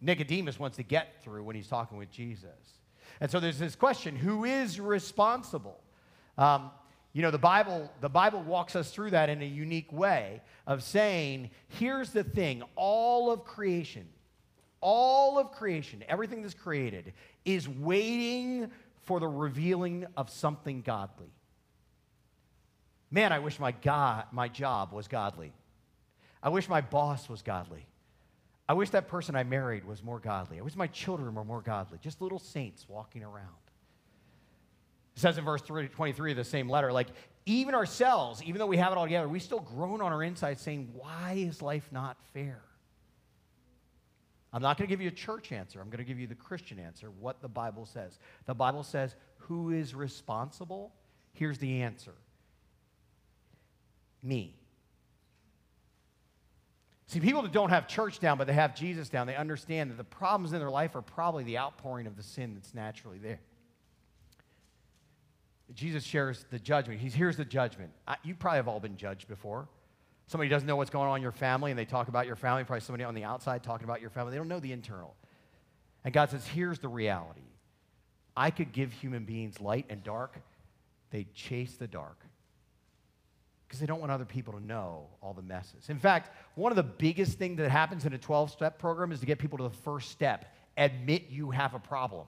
Nicodemus 0.00 0.58
wants 0.58 0.78
to 0.78 0.82
get 0.82 1.22
through 1.22 1.42
when 1.42 1.56
he's 1.56 1.68
talking 1.68 1.98
with 1.98 2.10
Jesus. 2.10 2.78
And 3.20 3.30
so 3.30 3.38
there's 3.38 3.58
this 3.58 3.76
question 3.76 4.16
who 4.16 4.46
is 4.46 4.80
responsible? 4.80 5.78
Um, 6.38 6.70
you 7.16 7.22
know, 7.22 7.30
the 7.30 7.38
Bible, 7.38 7.90
the 8.02 8.10
Bible 8.10 8.42
walks 8.42 8.76
us 8.76 8.90
through 8.90 9.12
that 9.12 9.30
in 9.30 9.40
a 9.40 9.46
unique 9.46 9.90
way 9.90 10.42
of 10.66 10.82
saying, 10.82 11.48
here's 11.66 12.10
the 12.10 12.22
thing 12.22 12.62
all 12.74 13.30
of 13.30 13.42
creation, 13.42 14.06
all 14.82 15.38
of 15.38 15.50
creation, 15.50 16.04
everything 16.10 16.42
that's 16.42 16.52
created, 16.52 17.14
is 17.46 17.66
waiting 17.66 18.70
for 19.04 19.18
the 19.18 19.26
revealing 19.26 20.04
of 20.14 20.28
something 20.28 20.82
godly. 20.82 21.32
Man, 23.10 23.32
I 23.32 23.38
wish 23.38 23.58
my, 23.58 23.72
God, 23.72 24.26
my 24.30 24.48
job 24.48 24.92
was 24.92 25.08
godly. 25.08 25.54
I 26.42 26.50
wish 26.50 26.68
my 26.68 26.82
boss 26.82 27.30
was 27.30 27.40
godly. 27.40 27.86
I 28.68 28.74
wish 28.74 28.90
that 28.90 29.08
person 29.08 29.34
I 29.36 29.42
married 29.42 29.86
was 29.86 30.02
more 30.02 30.20
godly. 30.20 30.58
I 30.58 30.62
wish 30.62 30.76
my 30.76 30.88
children 30.88 31.34
were 31.34 31.46
more 31.46 31.62
godly. 31.62 31.96
Just 31.96 32.20
little 32.20 32.38
saints 32.38 32.84
walking 32.86 33.24
around. 33.24 33.65
It 35.16 35.20
says 35.20 35.38
in 35.38 35.44
verse 35.44 35.62
23 35.62 36.32
of 36.32 36.36
the 36.36 36.44
same 36.44 36.68
letter, 36.68 36.92
like, 36.92 37.08
even 37.46 37.74
ourselves, 37.74 38.42
even 38.42 38.58
though 38.58 38.66
we 38.66 38.76
have 38.76 38.92
it 38.92 38.98
all 38.98 39.04
together, 39.04 39.28
we 39.28 39.38
still 39.38 39.60
groan 39.60 40.02
on 40.02 40.12
our 40.12 40.22
inside 40.22 40.60
saying, 40.60 40.90
why 40.92 41.34
is 41.36 41.62
life 41.62 41.88
not 41.90 42.18
fair? 42.34 42.60
I'm 44.52 44.62
not 44.62 44.76
going 44.76 44.88
to 44.88 44.92
give 44.92 45.00
you 45.00 45.08
a 45.08 45.12
church 45.12 45.52
answer. 45.52 45.80
I'm 45.80 45.88
going 45.88 45.98
to 45.98 46.04
give 46.04 46.18
you 46.18 46.26
the 46.26 46.34
Christian 46.34 46.78
answer, 46.78 47.10
what 47.10 47.40
the 47.40 47.48
Bible 47.48 47.86
says. 47.86 48.18
The 48.46 48.54
Bible 48.54 48.82
says, 48.82 49.14
who 49.38 49.70
is 49.70 49.94
responsible? 49.94 50.92
Here's 51.32 51.58
the 51.58 51.82
answer 51.82 52.14
me. 54.22 54.56
See, 57.06 57.20
people 57.20 57.42
that 57.42 57.52
don't 57.52 57.70
have 57.70 57.86
church 57.86 58.18
down, 58.18 58.36
but 58.36 58.48
they 58.48 58.52
have 58.52 58.74
Jesus 58.74 59.08
down, 59.08 59.28
they 59.28 59.36
understand 59.36 59.90
that 59.90 59.96
the 59.96 60.04
problems 60.04 60.52
in 60.52 60.58
their 60.58 60.70
life 60.70 60.96
are 60.96 61.02
probably 61.02 61.44
the 61.44 61.58
outpouring 61.58 62.08
of 62.08 62.16
the 62.16 62.22
sin 62.22 62.54
that's 62.54 62.74
naturally 62.74 63.18
there. 63.18 63.38
Jesus 65.74 66.04
shares 66.04 66.44
the 66.50 66.58
judgment. 66.58 67.00
He's, 67.00 67.14
here's 67.14 67.36
the 67.36 67.44
judgment. 67.44 67.90
I, 68.06 68.16
you 68.22 68.34
probably 68.34 68.58
have 68.58 68.68
all 68.68 68.80
been 68.80 68.96
judged 68.96 69.28
before. 69.28 69.68
Somebody 70.28 70.48
doesn't 70.48 70.66
know 70.66 70.76
what's 70.76 70.90
going 70.90 71.08
on 71.08 71.16
in 71.16 71.22
your 71.22 71.32
family 71.32 71.70
and 71.70 71.78
they 71.78 71.84
talk 71.84 72.08
about 72.08 72.26
your 72.26 72.36
family, 72.36 72.64
probably 72.64 72.80
somebody 72.80 73.04
on 73.04 73.14
the 73.14 73.24
outside 73.24 73.62
talking 73.62 73.84
about 73.84 74.00
your 74.00 74.10
family. 74.10 74.32
They 74.32 74.38
don't 74.38 74.48
know 74.48 74.60
the 74.60 74.72
internal. 74.72 75.14
And 76.04 76.12
God 76.12 76.30
says, 76.30 76.46
here's 76.46 76.78
the 76.78 76.88
reality 76.88 77.42
I 78.36 78.50
could 78.50 78.72
give 78.72 78.92
human 78.92 79.24
beings 79.24 79.60
light 79.60 79.86
and 79.88 80.02
dark, 80.02 80.40
they 81.10 81.26
chase 81.34 81.74
the 81.74 81.86
dark 81.86 82.18
because 83.66 83.80
they 83.80 83.86
don't 83.86 84.00
want 84.00 84.12
other 84.12 84.24
people 84.24 84.52
to 84.52 84.64
know 84.64 85.08
all 85.20 85.32
the 85.32 85.42
messes. 85.42 85.88
In 85.88 85.98
fact, 85.98 86.30
one 86.54 86.70
of 86.70 86.76
the 86.76 86.82
biggest 86.82 87.38
things 87.38 87.58
that 87.58 87.70
happens 87.70 88.04
in 88.04 88.12
a 88.12 88.18
12 88.18 88.50
step 88.50 88.78
program 88.78 89.10
is 89.10 89.20
to 89.20 89.26
get 89.26 89.38
people 89.38 89.58
to 89.58 89.64
the 89.64 89.70
first 89.70 90.10
step 90.10 90.54
admit 90.76 91.24
you 91.30 91.50
have 91.50 91.74
a 91.74 91.78
problem. 91.78 92.26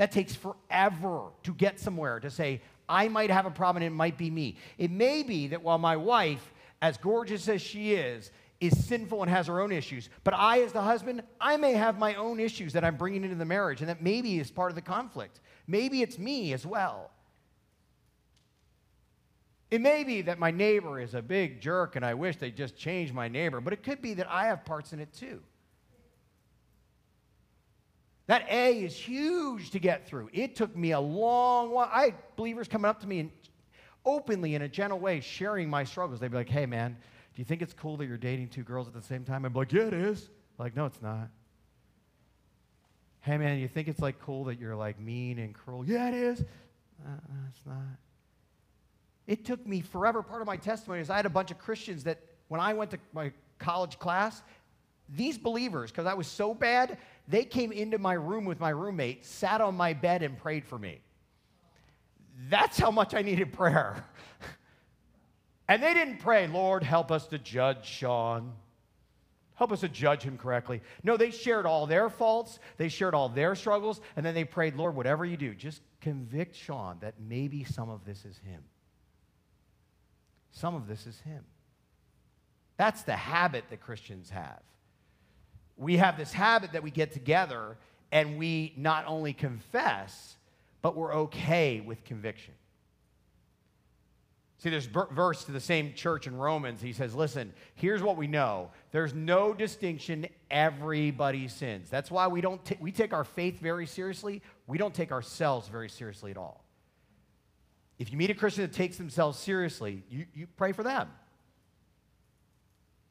That 0.00 0.12
takes 0.12 0.34
forever 0.34 1.24
to 1.42 1.52
get 1.52 1.78
somewhere 1.78 2.20
to 2.20 2.30
say, 2.30 2.62
I 2.88 3.08
might 3.08 3.28
have 3.28 3.44
a 3.44 3.50
problem 3.50 3.82
and 3.82 3.92
it 3.92 3.94
might 3.94 4.16
be 4.16 4.30
me. 4.30 4.56
It 4.78 4.90
may 4.90 5.22
be 5.22 5.48
that 5.48 5.62
while 5.62 5.76
my 5.76 5.94
wife, 5.94 6.54
as 6.80 6.96
gorgeous 6.96 7.50
as 7.50 7.60
she 7.60 7.92
is, 7.92 8.30
is 8.60 8.86
sinful 8.86 9.20
and 9.20 9.30
has 9.30 9.46
her 9.48 9.60
own 9.60 9.72
issues, 9.72 10.08
but 10.24 10.32
I, 10.32 10.62
as 10.62 10.72
the 10.72 10.80
husband, 10.80 11.22
I 11.38 11.58
may 11.58 11.74
have 11.74 11.98
my 11.98 12.14
own 12.14 12.40
issues 12.40 12.72
that 12.72 12.82
I'm 12.82 12.96
bringing 12.96 13.24
into 13.24 13.36
the 13.36 13.44
marriage, 13.44 13.80
and 13.80 13.90
that 13.90 14.00
maybe 14.00 14.40
is 14.40 14.50
part 14.50 14.70
of 14.70 14.74
the 14.74 14.80
conflict. 14.80 15.40
Maybe 15.66 16.00
it's 16.00 16.18
me 16.18 16.54
as 16.54 16.64
well. 16.64 17.10
It 19.70 19.82
may 19.82 20.02
be 20.02 20.22
that 20.22 20.38
my 20.38 20.50
neighbor 20.50 20.98
is 20.98 21.12
a 21.12 21.20
big 21.20 21.60
jerk 21.60 21.94
and 21.94 22.06
I 22.06 22.14
wish 22.14 22.38
they 22.38 22.50
just 22.50 22.74
changed 22.74 23.12
my 23.12 23.28
neighbor, 23.28 23.60
but 23.60 23.74
it 23.74 23.82
could 23.82 24.00
be 24.00 24.14
that 24.14 24.30
I 24.30 24.46
have 24.46 24.64
parts 24.64 24.94
in 24.94 24.98
it 25.00 25.12
too. 25.12 25.42
That 28.30 28.46
A 28.48 28.84
is 28.84 28.94
huge 28.94 29.70
to 29.70 29.80
get 29.80 30.06
through. 30.06 30.30
It 30.32 30.54
took 30.54 30.76
me 30.76 30.92
a 30.92 31.00
long 31.00 31.72
while. 31.72 31.90
I 31.92 32.04
had 32.04 32.14
believers 32.36 32.68
coming 32.68 32.88
up 32.88 33.00
to 33.00 33.08
me 33.08 33.18
and 33.18 33.30
openly, 34.04 34.54
in 34.54 34.62
a 34.62 34.68
gentle 34.68 35.00
way, 35.00 35.18
sharing 35.18 35.68
my 35.68 35.82
struggles. 35.82 36.20
They'd 36.20 36.30
be 36.30 36.36
like, 36.36 36.48
hey, 36.48 36.64
man, 36.64 36.92
do 36.92 37.42
you 37.42 37.44
think 37.44 37.60
it's 37.60 37.72
cool 37.72 37.96
that 37.96 38.06
you're 38.06 38.16
dating 38.16 38.50
two 38.50 38.62
girls 38.62 38.86
at 38.86 38.94
the 38.94 39.02
same 39.02 39.24
time? 39.24 39.44
I'd 39.44 39.52
be 39.52 39.58
like, 39.58 39.72
yeah, 39.72 39.88
it 39.88 39.94
is. 39.94 40.30
Like, 40.58 40.76
no, 40.76 40.86
it's 40.86 41.02
not. 41.02 41.28
Hey, 43.22 43.36
man, 43.36 43.58
you 43.58 43.66
think 43.66 43.88
it's 43.88 43.98
like 43.98 44.20
cool 44.20 44.44
that 44.44 44.60
you're 44.60 44.76
like 44.76 45.00
mean 45.00 45.40
and 45.40 45.52
cruel? 45.52 45.84
Yeah, 45.84 46.06
it 46.06 46.14
is. 46.14 46.40
Uh, 47.04 47.10
it's 47.48 47.66
not. 47.66 47.98
It 49.26 49.44
took 49.44 49.66
me 49.66 49.80
forever. 49.80 50.22
Part 50.22 50.40
of 50.40 50.46
my 50.46 50.56
testimony 50.56 51.00
is 51.00 51.10
I 51.10 51.16
had 51.16 51.26
a 51.26 51.30
bunch 51.30 51.50
of 51.50 51.58
Christians 51.58 52.04
that 52.04 52.20
when 52.46 52.60
I 52.60 52.74
went 52.74 52.92
to 52.92 52.98
my 53.12 53.32
college 53.58 53.98
class, 53.98 54.40
these 55.08 55.36
believers, 55.36 55.90
because 55.90 56.06
I 56.06 56.14
was 56.14 56.28
so 56.28 56.54
bad, 56.54 56.96
they 57.30 57.44
came 57.44 57.72
into 57.72 57.98
my 57.98 58.14
room 58.14 58.44
with 58.44 58.60
my 58.60 58.70
roommate, 58.70 59.24
sat 59.24 59.60
on 59.60 59.76
my 59.76 59.92
bed, 59.92 60.22
and 60.22 60.36
prayed 60.36 60.64
for 60.64 60.78
me. 60.78 61.00
That's 62.48 62.78
how 62.78 62.90
much 62.90 63.14
I 63.14 63.22
needed 63.22 63.52
prayer. 63.52 64.04
and 65.68 65.82
they 65.82 65.94
didn't 65.94 66.18
pray, 66.18 66.46
Lord, 66.46 66.82
help 66.82 67.10
us 67.10 67.26
to 67.28 67.38
judge 67.38 67.86
Sean. 67.86 68.52
Help 69.54 69.72
us 69.72 69.80
to 69.80 69.88
judge 69.88 70.22
him 70.22 70.38
correctly. 70.38 70.80
No, 71.04 71.16
they 71.16 71.30
shared 71.30 71.66
all 71.66 71.86
their 71.86 72.08
faults, 72.08 72.58
they 72.78 72.88
shared 72.88 73.14
all 73.14 73.28
their 73.28 73.54
struggles, 73.54 74.00
and 74.16 74.24
then 74.24 74.34
they 74.34 74.44
prayed, 74.44 74.74
Lord, 74.74 74.96
whatever 74.96 75.24
you 75.24 75.36
do, 75.36 75.54
just 75.54 75.82
convict 76.00 76.56
Sean 76.56 76.96
that 77.00 77.14
maybe 77.20 77.64
some 77.64 77.90
of 77.90 78.04
this 78.04 78.24
is 78.24 78.38
him. 78.38 78.62
Some 80.52 80.74
of 80.74 80.86
this 80.86 81.06
is 81.06 81.18
Him. 81.20 81.44
That's 82.76 83.02
the 83.02 83.16
habit 83.16 83.64
that 83.70 83.80
Christians 83.80 84.30
have. 84.30 84.60
We 85.80 85.96
have 85.96 86.18
this 86.18 86.30
habit 86.30 86.72
that 86.72 86.82
we 86.82 86.90
get 86.90 87.12
together 87.12 87.78
and 88.12 88.38
we 88.38 88.74
not 88.76 89.06
only 89.06 89.32
confess, 89.32 90.36
but 90.82 90.94
we're 90.94 91.14
okay 91.14 91.80
with 91.80 92.04
conviction. 92.04 92.52
See, 94.58 94.68
there's 94.68 94.84
verse 94.84 95.44
to 95.44 95.52
the 95.52 95.60
same 95.60 95.94
church 95.94 96.26
in 96.26 96.36
Romans. 96.36 96.82
He 96.82 96.92
says, 96.92 97.14
Listen, 97.14 97.54
here's 97.76 98.02
what 98.02 98.18
we 98.18 98.26
know 98.26 98.70
there's 98.92 99.14
no 99.14 99.54
distinction. 99.54 100.26
Everybody 100.50 101.48
sins. 101.48 101.88
That's 101.88 102.10
why 102.10 102.26
we, 102.26 102.42
don't 102.42 102.62
t- 102.62 102.76
we 102.78 102.92
take 102.92 103.14
our 103.14 103.24
faith 103.24 103.58
very 103.58 103.86
seriously. 103.86 104.42
We 104.66 104.76
don't 104.76 104.92
take 104.92 105.12
ourselves 105.12 105.68
very 105.68 105.88
seriously 105.88 106.30
at 106.30 106.36
all. 106.36 106.62
If 107.98 108.12
you 108.12 108.18
meet 108.18 108.28
a 108.28 108.34
Christian 108.34 108.64
that 108.64 108.74
takes 108.74 108.98
themselves 108.98 109.38
seriously, 109.38 110.02
you, 110.10 110.26
you 110.34 110.46
pray 110.58 110.72
for 110.72 110.82
them. 110.82 111.08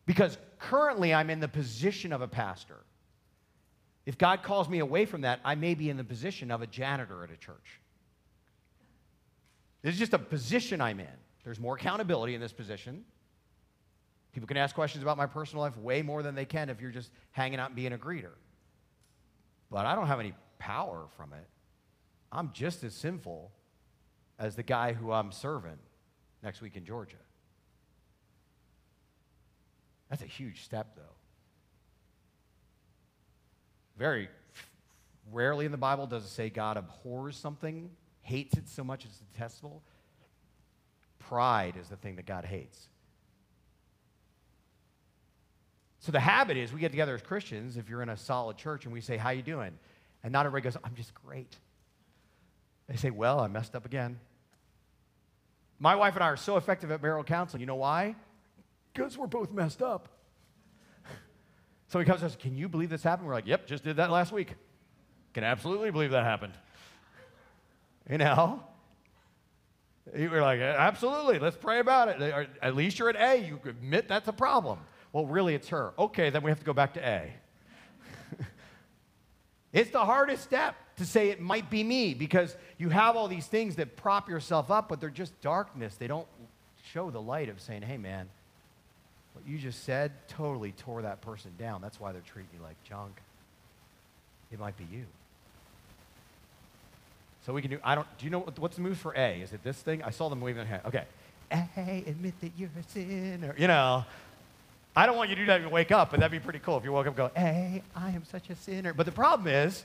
Because 0.10 0.40
currently 0.58 1.14
I'm 1.14 1.30
in 1.30 1.40
the 1.40 1.48
position 1.48 2.12
of 2.12 2.24
a 2.24 2.28
pastor. 2.28 2.78
If 4.08 4.18
God 4.18 4.42
calls 4.42 4.68
me 4.68 4.80
away 4.80 5.06
from 5.06 5.22
that, 5.22 5.40
I 5.46 5.54
may 5.54 5.76
be 5.76 5.88
in 5.88 5.98
the 5.98 6.04
position 6.04 6.50
of 6.50 6.64
a 6.64 6.66
janitor 6.66 7.24
at 7.24 7.30
a 7.30 7.38
church. 7.38 7.80
This 9.84 9.94
is 9.94 10.00
just 10.00 10.16
a 10.16 10.18
position 10.18 10.82
I'm 10.82 11.00
in. 11.00 11.06
There's 11.44 11.60
more 11.60 11.76
accountability 11.76 12.34
in 12.34 12.42
this 12.42 12.52
position. 12.52 13.06
People 14.34 14.48
can 14.48 14.58
ask 14.58 14.74
questions 14.74 15.04
about 15.04 15.16
my 15.16 15.28
personal 15.28 15.62
life 15.62 15.78
way 15.78 16.02
more 16.02 16.24
than 16.24 16.34
they 16.34 16.46
can 16.46 16.72
if 16.72 16.82
you're 16.82 16.90
just 16.90 17.12
hanging 17.30 17.60
out 17.60 17.68
and 17.68 17.76
being 17.76 17.94
a 17.94 17.98
greeter. 18.00 18.34
But 19.70 19.86
I 19.86 19.94
don't 19.94 20.08
have 20.08 20.20
any 20.20 20.34
power 20.58 21.06
from 21.18 21.34
it. 21.34 21.48
I'm 22.32 22.50
just 22.52 22.84
as 22.84 22.96
sinful 22.96 23.52
as 24.40 24.56
the 24.56 24.64
guy 24.64 24.94
who 24.94 25.12
I'm 25.12 25.32
serving 25.32 25.78
next 26.42 26.62
week 26.62 26.78
in 26.78 26.84
Georgia. 26.84 27.18
That's 30.10 30.22
a 30.24 30.28
huge 30.28 30.64
step, 30.64 30.96
though. 30.96 31.02
Very 33.98 34.30
rarely 35.32 35.66
in 35.66 35.72
the 35.72 35.78
Bible 35.78 36.08
does 36.08 36.24
it 36.24 36.30
say 36.30 36.50
God 36.50 36.78
abhors 36.78 37.36
something, 37.36 37.90
hates 38.22 38.58
it 38.58 38.68
so 38.68 38.84
much 38.84 39.06
it's 39.06 39.20
detestable. 39.34 39.84
Pride 41.20 41.76
is 41.80 41.90
the 41.90 41.96
thing 41.96 42.16
that 42.16 42.26
God 42.26 42.46
hates. 42.46 42.88
So 46.00 46.12
the 46.12 46.20
habit 46.20 46.58
is 46.58 46.72
we 46.72 46.80
get 46.80 46.92
together 46.92 47.14
as 47.14 47.22
Christians, 47.22 47.78
if 47.78 47.90
you're 47.90 48.02
in 48.02 48.10
a 48.10 48.18
solid 48.18 48.58
church, 48.58 48.86
and 48.86 48.94
we 48.94 49.02
say, 49.02 49.18
How 49.18 49.32
you 49.32 49.42
doing? 49.42 49.78
And 50.24 50.32
not 50.32 50.46
everybody 50.46 50.64
goes, 50.64 50.78
I'm 50.84 50.96
just 50.96 51.14
great. 51.14 51.56
They 52.88 52.96
say, 52.96 53.12
Well, 53.12 53.40
I 53.42 53.48
messed 53.48 53.76
up 53.76 53.86
again. 53.86 54.20
My 55.78 55.96
wife 55.96 56.16
and 56.16 56.24
I 56.24 56.28
are 56.28 56.38
so 56.38 56.58
effective 56.58 56.92
at 56.92 57.02
marital 57.02 57.24
counseling. 57.24 57.60
You 57.62 57.68
know 57.68 57.76
why? 57.76 58.16
Because 59.00 59.18
we're 59.18 59.28
both 59.28 59.54
messed 59.54 59.82
up. 59.82 60.10
so 61.88 62.00
he 62.00 62.06
comes 62.06 62.22
and 62.22 62.30
says, 62.30 62.38
Can 62.38 62.58
you 62.58 62.68
believe 62.68 62.90
this 62.90 63.02
happened? 63.02 63.30
We're 63.30 63.34
like, 63.34 63.48
Yep, 63.48 63.66
just 63.66 63.82
did 63.82 63.96
that 63.96 64.12
last 64.12 64.34
week. 64.34 64.56
Can 65.34 65.46
absolutely 65.46 65.90
believe 65.90 66.12
that 66.12 66.26
happened. 66.26 66.52
You 68.10 68.18
know? 68.18 68.62
We're 70.14 70.42
like, 70.42 70.60
Absolutely, 70.60 71.40
let's 71.40 71.56
pray 71.56 71.80
about 71.80 72.10
it. 72.10 72.50
At 72.62 72.76
least 72.76 73.00
you're 73.00 73.10
at 73.10 73.16
A. 73.16 73.42
You 73.42 73.58
admit 73.64 74.10
that's 74.10 74.28
a 74.28 74.34
problem. 74.34 74.80
Well, 75.14 75.26
really, 75.26 75.56
it's 75.56 75.70
her. 75.70 75.94
Okay, 75.98 76.30
then 76.30 76.44
we 76.44 76.52
have 76.52 76.60
to 76.60 76.66
go 76.66 76.74
back 76.74 76.96
to 76.96 77.08
A. 77.08 77.34
it's 79.72 79.92
the 79.92 80.04
hardest 80.04 80.44
step 80.44 80.76
to 80.98 81.06
say 81.06 81.30
it 81.30 81.40
might 81.40 81.70
be 81.70 81.86
me 81.86 82.14
because 82.14 82.58
you 82.78 82.90
have 82.90 83.16
all 83.16 83.30
these 83.30 83.48
things 83.48 83.78
that 83.78 83.96
prop 83.96 84.28
yourself 84.28 84.70
up, 84.70 84.90
but 84.90 85.00
they're 85.00 85.10
just 85.10 85.40
darkness. 85.40 85.96
They 85.96 86.08
don't 86.08 86.28
show 86.92 87.10
the 87.10 87.22
light 87.22 87.48
of 87.48 87.62
saying, 87.62 87.84
hey, 87.84 87.98
man, 87.98 88.28
what 89.40 89.52
you 89.52 89.58
just 89.58 89.84
said 89.84 90.12
totally 90.28 90.72
tore 90.74 91.02
that 91.04 91.22
person 91.22 91.52
down. 91.58 91.82
That's 91.82 92.00
why 92.00 92.12
they're 92.12 92.22
treating 92.22 92.50
you 92.54 92.64
like 92.64 92.76
junk. 92.84 93.22
It 94.52 94.60
might 94.60 94.78
be 94.78 94.86
you. 94.92 95.06
So 97.46 97.54
we 97.54 97.62
can 97.62 97.72
do, 97.72 97.80
I 97.84 97.96
don't, 97.96 98.08
do 98.18 98.26
you 98.26 98.32
know 98.32 98.40
what's 98.58 98.76
the 98.76 98.82
move 98.82 98.98
for 98.98 99.14
A? 99.14 99.42
Is 99.42 99.54
it 99.54 99.64
this 99.64 99.78
thing? 99.78 100.04
I 100.04 100.10
saw 100.10 100.30
them 100.30 100.42
waving 100.42 100.58
their 100.58 100.66
hand. 100.66 100.82
Okay. 100.86 101.04
A, 101.52 102.04
admit 102.06 102.40
that 102.42 102.52
you're 102.58 102.70
a 102.80 102.84
sinner. 102.92 103.56
You 103.58 103.68
know, 103.68 104.06
I 104.96 105.06
don't 105.06 105.16
want 105.18 105.30
you 105.30 105.36
to 105.36 105.42
do 105.42 105.46
that 105.48 105.62
when 105.62 105.70
you 105.70 105.74
wake 105.74 105.92
up, 105.92 106.12
but 106.12 106.20
that'd 106.20 106.32
be 106.32 106.44
pretty 106.44 106.60
cool 106.60 106.78
if 106.78 106.84
you 106.84 106.92
woke 106.92 107.08
up 107.08 107.18
and 107.18 107.18
go, 107.18 107.32
A, 107.38 107.82
I 107.96 108.10
am 108.10 108.24
such 108.26 108.50
a 108.50 108.56
sinner. 108.56 108.94
But 108.94 109.06
the 109.06 109.12
problem 109.12 109.48
is, 109.48 109.84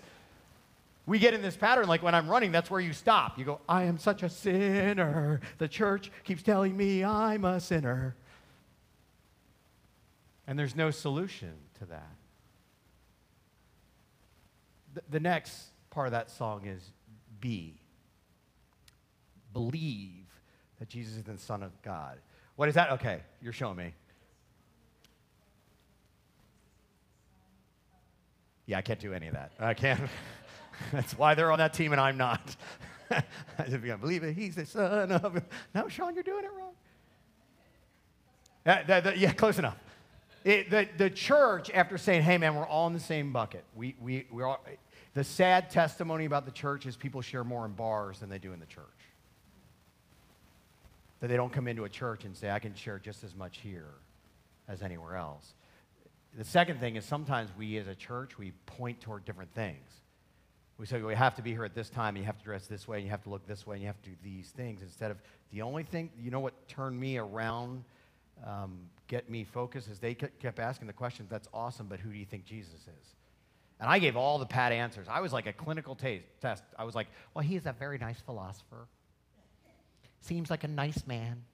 we 1.06 1.18
get 1.18 1.34
in 1.34 1.42
this 1.42 1.56
pattern 1.56 1.86
like 1.86 2.02
when 2.02 2.14
I'm 2.14 2.28
running, 2.28 2.50
that's 2.50 2.70
where 2.70 2.80
you 2.80 2.92
stop. 2.92 3.38
You 3.38 3.44
go, 3.44 3.60
I 3.68 3.84
am 3.84 3.98
such 3.98 4.22
a 4.22 4.28
sinner. 4.28 5.40
The 5.58 5.68
church 5.68 6.10
keeps 6.24 6.42
telling 6.42 6.76
me 6.76 7.04
I'm 7.04 7.44
a 7.44 7.60
sinner. 7.60 8.14
And 10.46 10.58
there's 10.58 10.76
no 10.76 10.90
solution 10.90 11.54
to 11.78 11.86
that. 11.86 12.16
The, 14.94 15.02
the 15.10 15.20
next 15.20 15.68
part 15.90 16.06
of 16.06 16.12
that 16.12 16.30
song 16.30 16.66
is 16.66 16.92
be. 17.40 17.80
Believe 19.52 20.26
that 20.78 20.88
Jesus 20.88 21.16
is 21.16 21.22
the 21.24 21.38
Son 21.38 21.62
of 21.62 21.70
God. 21.82 22.18
What 22.56 22.68
is 22.68 22.74
that? 22.74 22.90
Okay, 22.92 23.20
you're 23.40 23.52
showing 23.52 23.76
me. 23.76 23.94
Yeah, 28.66 28.78
I 28.78 28.82
can't 28.82 29.00
do 29.00 29.12
any 29.12 29.26
of 29.26 29.34
that. 29.34 29.52
I 29.58 29.74
can't. 29.74 30.00
That's 30.92 31.16
why 31.16 31.34
they're 31.34 31.52
on 31.52 31.58
that 31.58 31.74
team 31.74 31.92
and 31.92 32.00
I'm 32.00 32.16
not. 32.16 32.56
I 33.10 33.22
if 33.58 33.84
you 33.84 33.96
believe 33.96 34.24
it, 34.24 34.34
he's 34.34 34.56
the 34.56 34.66
son 34.66 35.12
of. 35.12 35.42
No, 35.74 35.88
Sean, 35.88 36.14
you're 36.14 36.22
doing 36.22 36.44
it 36.44 36.50
wrong. 36.56 36.72
Yeah, 39.16 39.32
close 39.32 39.58
enough. 39.58 39.76
It, 40.44 40.70
the, 40.70 40.86
the 40.98 41.10
church, 41.10 41.70
after 41.72 41.96
saying, 41.96 42.22
hey, 42.22 42.36
man, 42.36 42.54
we're 42.54 42.66
all 42.66 42.86
in 42.86 42.92
the 42.92 43.00
same 43.00 43.32
bucket, 43.32 43.64
we, 43.74 43.96
we, 44.00 44.26
we're 44.30 44.46
all, 44.46 44.62
The 45.14 45.24
sad 45.24 45.70
testimony 45.70 46.24
about 46.26 46.44
the 46.44 46.52
church 46.52 46.86
is 46.86 46.96
people 46.96 47.22
share 47.22 47.44
more 47.44 47.64
in 47.64 47.72
bars 47.72 48.18
than 48.18 48.28
they 48.28 48.38
do 48.38 48.52
in 48.52 48.60
the 48.60 48.66
church. 48.66 48.84
That 51.20 51.28
they 51.28 51.36
don't 51.36 51.52
come 51.52 51.68
into 51.68 51.84
a 51.84 51.88
church 51.88 52.24
and 52.24 52.36
say, 52.36 52.50
I 52.50 52.58
can 52.58 52.74
share 52.74 52.98
just 52.98 53.24
as 53.24 53.34
much 53.34 53.58
here 53.58 53.94
as 54.68 54.82
anywhere 54.82 55.16
else. 55.16 55.54
The 56.36 56.44
second 56.44 56.80
thing 56.80 56.96
is 56.96 57.04
sometimes 57.04 57.50
we 57.56 57.78
as 57.78 57.86
a 57.86 57.94
church, 57.94 58.36
we 58.36 58.52
point 58.66 59.00
toward 59.00 59.24
different 59.24 59.54
things. 59.54 59.88
We 60.76 60.86
say, 60.86 61.00
we 61.00 61.14
have 61.14 61.36
to 61.36 61.42
be 61.42 61.52
here 61.52 61.64
at 61.64 61.76
this 61.76 61.88
time, 61.88 62.16
and 62.16 62.18
you 62.18 62.24
have 62.24 62.38
to 62.38 62.44
dress 62.44 62.66
this 62.66 62.88
way, 62.88 62.96
and 62.96 63.04
you 63.04 63.10
have 63.10 63.22
to 63.22 63.30
look 63.30 63.46
this 63.46 63.64
way, 63.64 63.76
and 63.76 63.82
you 63.82 63.86
have 63.86 64.02
to 64.02 64.10
do 64.10 64.16
these 64.24 64.48
things 64.48 64.82
instead 64.82 65.12
of 65.12 65.18
the 65.52 65.62
only 65.62 65.84
thing, 65.84 66.10
you 66.20 66.32
know 66.32 66.40
what 66.40 66.52
turned 66.66 66.98
me 66.98 67.16
around, 67.16 67.84
um, 68.44 68.80
get 69.14 69.30
me 69.30 69.44
focused, 69.44 69.88
is 69.88 70.00
they 70.00 70.12
kept 70.12 70.58
asking 70.58 70.88
the 70.88 70.92
questions, 70.92 71.30
that's 71.30 71.46
awesome, 71.54 71.86
but 71.86 72.00
who 72.00 72.10
do 72.10 72.18
you 72.18 72.24
think 72.24 72.44
Jesus 72.44 72.80
is? 72.80 73.14
And 73.78 73.88
I 73.88 74.00
gave 74.00 74.16
all 74.16 74.38
the 74.38 74.46
pat 74.46 74.72
answers. 74.72 75.06
I 75.08 75.20
was 75.20 75.32
like 75.32 75.46
a 75.46 75.52
clinical 75.52 75.94
taste, 75.94 76.24
test. 76.40 76.64
I 76.76 76.82
was 76.82 76.96
like, 76.96 77.06
well, 77.32 77.44
he 77.44 77.54
is 77.54 77.64
a 77.66 77.72
very 77.72 77.96
nice 77.96 78.20
philosopher. 78.20 78.88
Seems 80.20 80.50
like 80.50 80.64
a 80.64 80.68
nice 80.68 81.06
man. 81.06 81.44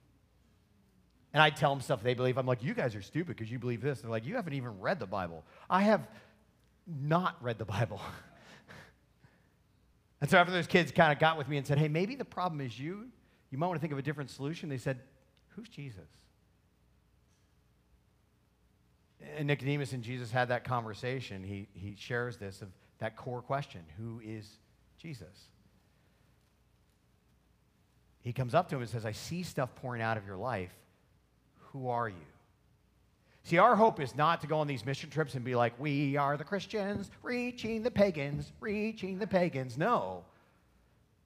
And 1.33 1.43
I 1.43 1.51
tell 1.51 1.69
them 1.69 1.81
stuff 1.81 2.01
they 2.01 2.15
believe. 2.15 2.39
I'm 2.39 2.47
like, 2.47 2.63
you 2.63 2.73
guys 2.73 2.95
are 2.95 3.01
stupid 3.03 3.37
because 3.37 3.51
you 3.51 3.59
believe 3.59 3.81
this. 3.81 4.01
They're 4.01 4.09
like, 4.09 4.25
you 4.25 4.37
haven't 4.37 4.53
even 4.53 4.79
read 4.79 4.99
the 4.99 5.05
Bible. 5.05 5.43
I 5.69 5.83
have 5.83 6.07
not 6.87 7.35
read 7.43 7.59
the 7.59 7.65
Bible. 7.65 8.01
and 10.21 10.27
so 10.27 10.39
after 10.39 10.51
those 10.51 10.67
kids 10.67 10.91
kind 10.91 11.13
of 11.13 11.19
got 11.19 11.37
with 11.37 11.47
me 11.47 11.57
and 11.57 11.67
said, 11.67 11.77
hey, 11.77 11.87
maybe 11.87 12.15
the 12.15 12.25
problem 12.25 12.59
is 12.59 12.79
you, 12.79 13.05
you 13.51 13.59
might 13.59 13.67
want 13.67 13.77
to 13.77 13.81
think 13.81 13.93
of 13.93 13.99
a 13.99 14.01
different 14.01 14.31
solution. 14.31 14.67
They 14.67 14.79
said, 14.79 14.99
who's 15.49 15.69
Jesus? 15.69 16.09
And 19.37 19.47
Nicodemus 19.47 19.93
and 19.93 20.03
Jesus 20.03 20.31
had 20.31 20.49
that 20.49 20.63
conversation. 20.63 21.43
He, 21.43 21.67
he 21.73 21.95
shares 21.97 22.37
this 22.37 22.61
of 22.61 22.69
that 22.99 23.15
core 23.15 23.41
question 23.41 23.81
who 23.97 24.21
is 24.23 24.47
Jesus? 24.97 25.47
He 28.21 28.33
comes 28.33 28.53
up 28.53 28.69
to 28.69 28.75
him 28.75 28.81
and 28.81 28.89
says, 28.89 29.05
I 29.05 29.13
see 29.13 29.41
stuff 29.43 29.73
pouring 29.75 30.01
out 30.01 30.17
of 30.17 30.25
your 30.25 30.37
life 30.37 30.71
who 31.71 31.87
are 31.87 32.09
you? 32.09 32.15
See, 33.43 33.57
our 33.57 33.75
hope 33.75 33.99
is 33.99 34.15
not 34.15 34.41
to 34.41 34.47
go 34.47 34.59
on 34.59 34.67
these 34.67 34.85
mission 34.85 35.09
trips 35.09 35.33
and 35.33 35.43
be 35.43 35.55
like, 35.55 35.73
we 35.79 36.15
are 36.15 36.37
the 36.37 36.43
Christians 36.43 37.09
reaching 37.23 37.81
the 37.81 37.89
pagans, 37.89 38.51
reaching 38.59 39.17
the 39.17 39.25
pagans. 39.25 39.77
No. 39.77 40.23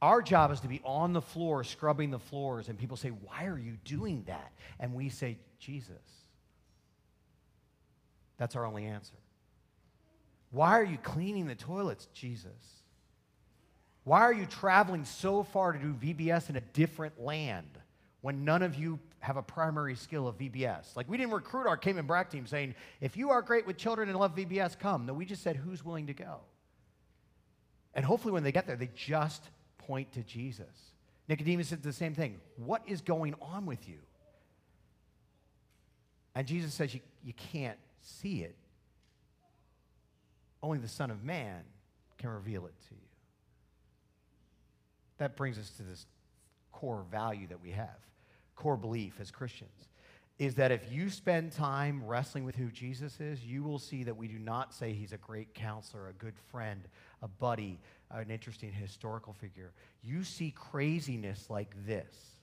Our 0.02 0.22
job 0.22 0.52
is 0.52 0.62
to 0.62 0.68
be 0.68 0.82
on 0.86 1.14
the 1.14 1.22
floor, 1.22 1.64
scrubbing 1.64 2.12
the 2.12 2.20
floors, 2.20 2.70
and 2.70 2.78
people 2.78 2.96
say, 2.96 3.10
Why 3.10 3.46
are 3.46 3.58
you 3.58 3.78
doing 3.86 4.24
that? 4.28 4.52
And 4.80 4.94
we 4.94 5.10
say, 5.10 5.38
Jesus. 5.60 6.25
That's 8.38 8.56
our 8.56 8.66
only 8.66 8.86
answer. 8.86 9.16
Why 10.52 10.80
are 10.80 10.84
you 10.84 10.98
cleaning 10.98 11.48
the 11.48 11.56
toilets, 11.56 12.08
Jesus? 12.14 12.52
Why 14.04 14.22
are 14.22 14.34
you 14.34 14.46
traveling 14.46 15.06
so 15.06 15.44
far 15.44 15.74
to 15.74 15.80
do 15.80 15.94
VBS 15.94 16.50
in 16.50 16.56
a 16.56 16.62
different 16.62 17.20
land 17.20 17.80
when 18.22 18.46
none 18.46 18.62
of 18.62 18.76
you 18.76 19.00
have 19.26 19.38
a 19.38 19.42
primary 19.42 19.96
skill 19.96 20.28
of 20.28 20.38
VBS. 20.38 20.96
Like 20.96 21.10
we 21.10 21.18
didn't 21.18 21.34
recruit 21.34 21.68
our 21.68 21.78
Cayman 21.78 22.06
Brac 22.06 22.30
team 22.30 22.46
saying, 22.46 22.76
if 23.02 23.18
you 23.18 23.32
are 23.32 23.42
great 23.42 23.66
with 23.66 23.76
children 23.76 24.08
and 24.08 24.18
love 24.20 24.36
VBS, 24.36 24.78
come. 24.78 25.08
No, 25.08 25.14
we 25.14 25.26
just 25.26 25.42
said, 25.42 25.56
who's 25.56 25.84
willing 25.84 26.08
to 26.08 26.14
go? 26.14 26.42
And 27.96 28.06
hopefully 28.06 28.32
when 28.32 28.44
they 28.44 28.52
get 28.52 28.68
there, 28.68 28.76
they 28.76 28.90
just 28.96 29.42
point 29.80 30.12
to 30.14 30.22
Jesus. 30.22 30.94
Nicodemus 31.28 31.70
said 31.70 31.82
the 31.82 31.92
same 31.92 32.14
thing. 32.14 32.40
What 32.58 32.84
is 32.86 33.02
going 33.02 33.34
on 33.42 33.66
with 33.66 33.90
you? 33.90 33.98
And 36.36 36.46
Jesus 36.46 36.74
says, 36.74 36.94
you, 36.94 37.00
you 37.24 37.34
can't 37.34 37.78
see 38.06 38.42
it. 38.42 38.56
Only 40.62 40.80
the 40.80 40.88
Son 40.88 41.12
of 41.12 41.24
Man 41.24 41.64
can 42.18 42.30
reveal 42.30 42.66
it 42.66 42.74
to 42.90 42.96
you. 42.96 43.02
That 45.18 45.36
brings 45.36 45.58
us 45.58 45.70
to 45.78 45.84
this 45.84 46.06
core 46.72 47.06
value 47.10 47.48
that 47.48 47.62
we 47.62 47.72
have 47.72 47.98
core 48.56 48.78
belief 48.78 49.20
as 49.20 49.32
Christians 49.32 49.90
is 50.38 50.56
that 50.56 50.72
if 50.72 50.92
you 50.92 51.10
spend 51.10 51.54
time 51.54 52.04
wrestling 52.06 52.44
with 52.44 52.56
who 52.56 52.70
Jesus 52.70 53.22
is, 53.22 53.46
you 53.46 53.64
will 53.64 53.80
see 53.80 54.04
that 54.04 54.18
we 54.18 54.28
do 54.28 54.38
not 54.38 54.74
say 54.74 54.92
he's 54.92 55.14
a 55.14 55.18
great 55.18 55.54
counselor, 55.54 56.10
a 56.10 56.14
good 56.14 56.38
friend, 56.52 56.90
a 57.22 57.28
buddy, 57.28 57.80
an 58.12 58.30
interesting 58.30 58.72
historical 58.72 59.32
figure. 59.32 59.72
You 60.04 60.26
see 60.26 60.52
craziness 60.52 61.50
like 61.50 61.74
this 61.86 62.35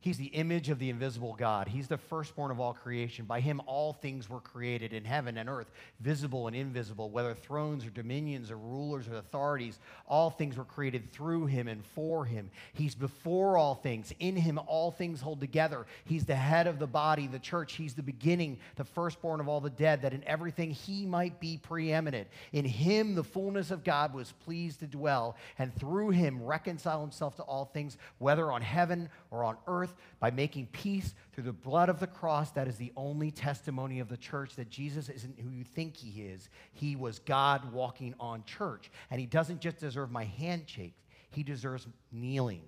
He's 0.00 0.16
the 0.16 0.26
image 0.26 0.68
of 0.70 0.78
the 0.78 0.90
invisible 0.90 1.34
God. 1.34 1.66
He's 1.66 1.88
the 1.88 1.98
firstborn 1.98 2.52
of 2.52 2.60
all 2.60 2.72
creation. 2.72 3.24
By 3.24 3.40
him, 3.40 3.60
all 3.66 3.92
things 3.92 4.30
were 4.30 4.40
created 4.40 4.92
in 4.92 5.04
heaven 5.04 5.36
and 5.36 5.48
earth, 5.48 5.72
visible 5.98 6.46
and 6.46 6.54
invisible, 6.54 7.10
whether 7.10 7.34
thrones 7.34 7.84
or 7.84 7.90
dominions 7.90 8.52
or 8.52 8.58
rulers 8.58 9.08
or 9.08 9.16
authorities. 9.16 9.80
All 10.06 10.30
things 10.30 10.56
were 10.56 10.64
created 10.64 11.12
through 11.12 11.46
him 11.46 11.66
and 11.66 11.84
for 11.84 12.24
him. 12.24 12.48
He's 12.74 12.94
before 12.94 13.58
all 13.58 13.74
things. 13.74 14.12
In 14.20 14.36
him, 14.36 14.60
all 14.68 14.92
things 14.92 15.20
hold 15.20 15.40
together. 15.40 15.84
He's 16.04 16.24
the 16.24 16.36
head 16.36 16.68
of 16.68 16.78
the 16.78 16.86
body, 16.86 17.26
the 17.26 17.40
church. 17.40 17.72
He's 17.72 17.94
the 17.94 18.02
beginning, 18.02 18.58
the 18.76 18.84
firstborn 18.84 19.40
of 19.40 19.48
all 19.48 19.60
the 19.60 19.68
dead, 19.68 20.02
that 20.02 20.14
in 20.14 20.22
everything 20.28 20.70
he 20.70 21.06
might 21.06 21.40
be 21.40 21.58
preeminent. 21.58 22.28
In 22.52 22.64
him, 22.64 23.16
the 23.16 23.24
fullness 23.24 23.72
of 23.72 23.82
God 23.82 24.14
was 24.14 24.30
pleased 24.44 24.78
to 24.78 24.86
dwell, 24.86 25.34
and 25.58 25.74
through 25.74 26.10
him, 26.10 26.44
reconcile 26.44 27.00
himself 27.00 27.34
to 27.36 27.42
all 27.42 27.64
things, 27.64 27.98
whether 28.18 28.52
on 28.52 28.62
heaven 28.62 29.10
or 29.32 29.42
on 29.42 29.56
earth 29.66 29.87
by 30.20 30.30
making 30.30 30.66
peace 30.66 31.14
through 31.32 31.44
the 31.44 31.52
blood 31.52 31.88
of 31.88 32.00
the 32.00 32.06
cross. 32.06 32.50
That 32.52 32.68
is 32.68 32.76
the 32.76 32.92
only 32.96 33.30
testimony 33.30 34.00
of 34.00 34.08
the 34.08 34.16
church 34.16 34.56
that 34.56 34.70
Jesus 34.70 35.08
isn't 35.08 35.38
who 35.38 35.50
you 35.50 35.64
think 35.64 35.96
he 35.96 36.22
is. 36.22 36.48
He 36.72 36.96
was 36.96 37.18
God 37.20 37.72
walking 37.72 38.14
on 38.18 38.44
church. 38.44 38.90
And 39.10 39.20
he 39.20 39.26
doesn't 39.26 39.60
just 39.60 39.78
deserve 39.78 40.10
my 40.10 40.24
handshake, 40.24 40.94
he 41.30 41.42
deserves 41.42 41.86
kneeling. 42.12 42.62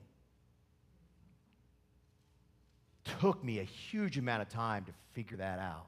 Took 3.20 3.42
me 3.42 3.58
a 3.58 3.64
huge 3.64 4.18
amount 4.18 4.42
of 4.42 4.48
time 4.48 4.84
to 4.84 4.92
figure 5.12 5.38
that 5.38 5.58
out. 5.58 5.86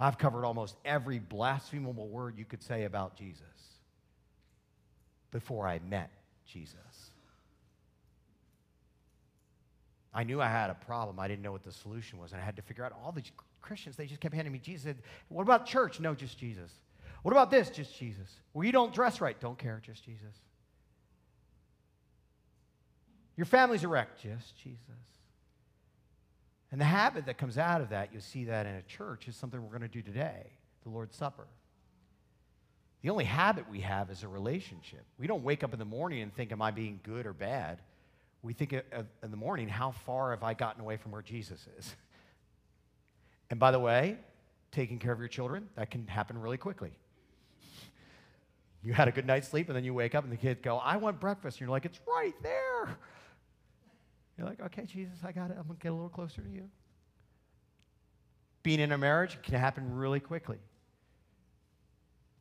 I've 0.00 0.18
covered 0.18 0.44
almost 0.44 0.76
every 0.84 1.18
blasphemable 1.18 2.08
word 2.08 2.38
you 2.38 2.44
could 2.44 2.62
say 2.62 2.84
about 2.84 3.16
Jesus 3.16 3.42
before 5.30 5.66
I 5.66 5.80
met 5.88 6.10
Jesus. 6.46 7.10
I 10.12 10.24
knew 10.24 10.40
I 10.40 10.48
had 10.48 10.70
a 10.70 10.74
problem. 10.74 11.18
I 11.20 11.28
didn't 11.28 11.42
know 11.42 11.52
what 11.52 11.64
the 11.64 11.72
solution 11.72 12.18
was. 12.18 12.32
And 12.32 12.40
I 12.40 12.44
had 12.44 12.56
to 12.56 12.62
figure 12.62 12.84
out 12.84 12.92
all 13.04 13.12
these 13.12 13.30
Christians, 13.60 13.96
they 13.96 14.06
just 14.06 14.20
kept 14.20 14.34
handing 14.34 14.52
me 14.52 14.58
Jesus. 14.58 14.96
What 15.28 15.42
about 15.42 15.66
church? 15.66 16.00
No, 16.00 16.14
just 16.14 16.38
Jesus. 16.38 16.70
What 17.22 17.32
about 17.32 17.50
this? 17.50 17.70
Just 17.70 17.98
Jesus. 17.98 18.28
Well, 18.54 18.64
you 18.64 18.72
don't 18.72 18.94
dress 18.94 19.20
right. 19.20 19.38
Don't 19.38 19.58
care. 19.58 19.82
Just 19.84 20.04
Jesus. 20.04 20.34
Your 23.36 23.44
family's 23.44 23.84
a 23.84 23.88
wreck. 23.88 24.18
Just 24.20 24.56
Jesus. 24.56 24.80
And 26.70 26.80
the 26.80 26.86
habit 26.86 27.26
that 27.26 27.38
comes 27.38 27.58
out 27.58 27.80
of 27.80 27.90
that, 27.90 28.10
you'll 28.12 28.22
see 28.22 28.44
that 28.44 28.66
in 28.66 28.74
a 28.74 28.82
church, 28.82 29.28
is 29.28 29.36
something 29.36 29.60
we're 29.62 29.68
going 29.68 29.82
to 29.82 29.88
do 29.88 30.02
today 30.02 30.46
the 30.84 30.90
Lord's 30.90 31.16
Supper. 31.16 31.46
The 33.02 33.10
only 33.10 33.24
habit 33.24 33.68
we 33.70 33.80
have 33.80 34.10
is 34.10 34.22
a 34.22 34.28
relationship. 34.28 35.04
We 35.18 35.26
don't 35.26 35.44
wake 35.44 35.62
up 35.62 35.72
in 35.72 35.78
the 35.78 35.84
morning 35.84 36.22
and 36.22 36.34
think, 36.34 36.52
Am 36.52 36.62
I 36.62 36.70
being 36.70 37.00
good 37.02 37.26
or 37.26 37.32
bad? 37.32 37.80
We 38.42 38.52
think 38.52 38.72
in 38.72 39.30
the 39.30 39.36
morning, 39.36 39.68
how 39.68 39.90
far 39.90 40.30
have 40.30 40.42
I 40.42 40.54
gotten 40.54 40.80
away 40.80 40.96
from 40.96 41.12
where 41.12 41.22
Jesus 41.22 41.66
is? 41.78 41.96
And 43.50 43.58
by 43.58 43.70
the 43.70 43.78
way, 43.78 44.18
taking 44.72 44.98
care 44.98 45.10
of 45.10 45.18
your 45.18 45.28
children, 45.28 45.70
that 45.74 45.90
can 45.90 46.06
happen 46.06 46.38
really 46.38 46.58
quickly. 46.58 46.92
You 48.84 48.92
had 48.92 49.08
a 49.08 49.10
good 49.10 49.26
night's 49.26 49.48
sleep, 49.48 49.68
and 49.68 49.76
then 49.76 49.84
you 49.84 49.92
wake 49.92 50.14
up, 50.14 50.22
and 50.22 50.32
the 50.32 50.36
kids 50.36 50.60
go, 50.62 50.76
I 50.76 50.98
want 50.98 51.18
breakfast. 51.18 51.56
And 51.56 51.62
you're 51.62 51.70
like, 51.70 51.84
it's 51.84 51.98
right 52.06 52.34
there. 52.42 52.88
You're 54.38 54.46
like, 54.46 54.60
okay, 54.60 54.84
Jesus, 54.84 55.18
I 55.24 55.32
got 55.32 55.50
it. 55.50 55.56
I'm 55.58 55.64
going 55.64 55.76
to 55.78 55.82
get 55.82 55.88
a 55.88 55.94
little 55.94 56.08
closer 56.08 56.42
to 56.42 56.48
you. 56.48 56.68
Being 58.62 58.78
in 58.78 58.92
a 58.92 58.98
marriage 58.98 59.36
can 59.42 59.54
happen 59.54 59.96
really 59.96 60.20
quickly. 60.20 60.58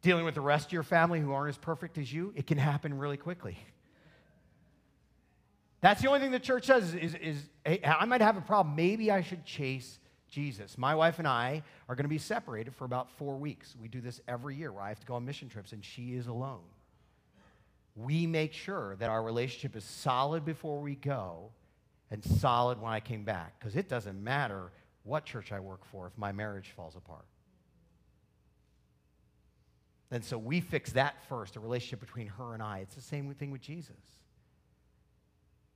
Dealing 0.04 0.26
with 0.26 0.36
the 0.36 0.42
rest 0.42 0.68
of 0.68 0.74
your 0.74 0.84
family 0.84 1.20
who 1.20 1.32
aren't 1.32 1.50
as 1.50 1.58
perfect 1.58 1.98
as 1.98 2.14
you, 2.14 2.34
it 2.36 2.46
can 2.46 2.60
happen 2.60 2.98
really 3.00 3.18
quickly. 3.18 3.58
That's 5.82 6.02
the 6.02 6.08
only 6.08 6.20
thing 6.20 6.32
the 6.32 6.40
church 6.40 6.66
says 6.66 6.94
is, 6.94 7.14
is, 7.14 7.16
is 7.16 7.50
hey, 7.64 7.82
I 7.86 8.06
might 8.06 8.22
have 8.22 8.38
a 8.38 8.42
problem. 8.42 8.76
Maybe 8.76 9.12
I 9.12 9.22
should 9.22 9.46
chase 9.46 10.00
Jesus. 10.30 10.78
My 10.78 10.96
wife 10.96 11.20
and 11.20 11.28
I 11.28 11.64
are 11.88 11.96
going 11.96 12.06
to 12.06 12.10
be 12.10 12.18
separated 12.18 12.76
for 12.76 12.86
about 12.86 13.10
four 13.12 13.38
weeks. 13.38 13.76
We 13.80 13.88
do 13.88 14.02
this 14.02 14.20
every 14.28 14.56
year 14.56 14.72
where 14.72 14.84
I 14.84 14.90
have 14.90 15.00
to 15.00 15.06
go 15.06 15.16
on 15.16 15.26
mission 15.26 15.50
trips 15.50 15.72
and 15.72 15.84
she 15.84 16.16
is 16.16 16.28
alone. 16.28 16.64
We 17.96 18.28
make 18.28 18.54
sure 18.54 18.96
that 18.98 19.10
our 19.10 19.24
relationship 19.24 19.76
is 19.76 19.84
solid 19.84 20.46
before 20.46 20.80
we 20.82 20.96
go 20.96 21.52
and 22.12 22.24
solid 22.24 22.82
when 22.82 22.92
I 22.92 23.00
came 23.00 23.24
back 23.24 23.60
because 23.60 23.76
it 23.76 23.90
doesn't 23.90 24.22
matter 24.22 24.72
what 25.04 25.26
church 25.26 25.52
I 25.52 25.60
work 25.60 25.86
for 25.86 26.08
if 26.08 26.18
my 26.18 26.32
marriage 26.32 26.74
falls 26.76 26.96
apart. 26.96 27.26
And 30.12 30.24
so 30.24 30.38
we 30.38 30.62
fix 30.62 30.94
that 30.94 31.16
first, 31.28 31.56
the 31.56 31.60
relationship 31.60 32.00
between 32.00 32.28
her 32.28 32.54
and 32.54 32.64
I. 32.64 32.80
It's 32.80 32.96
the 32.96 33.02
same 33.02 33.34
thing 33.34 33.52
with 33.52 33.62
Jesus. 33.62 34.17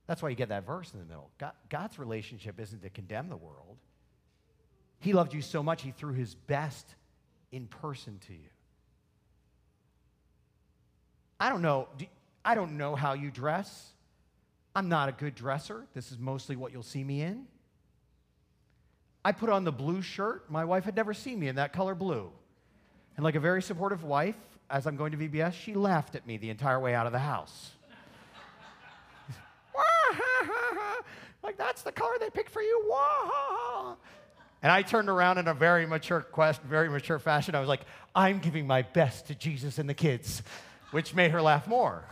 That's 0.06 0.22
why 0.22 0.30
you 0.30 0.34
get 0.34 0.48
that 0.48 0.66
verse 0.66 0.92
in 0.92 0.98
the 0.98 1.06
middle. 1.06 1.30
God, 1.38 1.52
God's 1.68 1.98
relationship 1.98 2.58
isn't 2.58 2.82
to 2.82 2.90
condemn 2.90 3.28
the 3.28 3.36
world. 3.36 3.78
He 4.98 5.12
loved 5.12 5.34
you 5.34 5.42
so 5.42 5.62
much, 5.62 5.82
He 5.82 5.90
threw 5.90 6.12
His 6.12 6.34
best 6.34 6.94
in 7.50 7.66
person 7.66 8.18
to 8.26 8.32
you. 8.32 8.48
I 11.38 11.48
don't 11.48 11.62
know. 11.62 11.88
I 12.44 12.54
don't 12.54 12.76
know 12.76 12.94
how 12.94 13.14
you 13.14 13.30
dress. 13.30 13.90
I'm 14.74 14.88
not 14.88 15.08
a 15.08 15.12
good 15.12 15.34
dresser. 15.34 15.84
This 15.94 16.10
is 16.12 16.18
mostly 16.18 16.56
what 16.56 16.72
you'll 16.72 16.82
see 16.82 17.04
me 17.04 17.22
in. 17.22 17.46
I 19.24 19.32
put 19.32 19.50
on 19.50 19.64
the 19.64 19.72
blue 19.72 20.02
shirt. 20.02 20.50
My 20.50 20.64
wife 20.64 20.84
had 20.84 20.96
never 20.96 21.14
seen 21.14 21.38
me 21.38 21.48
in 21.48 21.56
that 21.56 21.72
color 21.72 21.94
blue. 21.94 22.30
And 23.16 23.24
like 23.24 23.34
a 23.34 23.40
very 23.40 23.62
supportive 23.62 24.02
wife, 24.02 24.36
as 24.70 24.86
I'm 24.86 24.96
going 24.96 25.12
to 25.12 25.18
VBS, 25.18 25.52
she 25.52 25.74
laughed 25.74 26.14
at 26.14 26.26
me 26.26 26.38
the 26.38 26.50
entire 26.50 26.80
way 26.80 26.94
out 26.94 27.06
of 27.06 27.12
the 27.12 27.18
house. 27.18 27.72
Like, 31.42 31.58
that's 31.58 31.82
the 31.82 31.92
color 31.92 32.14
they 32.20 32.30
picked 32.30 32.50
for 32.50 32.62
you. 32.62 32.84
wah! 32.88 33.96
And 34.62 34.70
I 34.70 34.82
turned 34.82 35.08
around 35.08 35.38
in 35.38 35.48
a 35.48 35.54
very 35.54 35.86
mature 35.86 36.20
quest, 36.20 36.62
very 36.62 36.88
mature 36.88 37.18
fashion. 37.18 37.54
I 37.54 37.60
was 37.60 37.68
like, 37.68 37.80
I'm 38.14 38.38
giving 38.38 38.66
my 38.66 38.82
best 38.82 39.26
to 39.26 39.34
Jesus 39.34 39.78
and 39.78 39.88
the 39.88 39.94
kids, 39.94 40.42
which 40.92 41.14
made 41.14 41.32
her 41.32 41.42
laugh 41.42 41.66
more. 41.66 42.04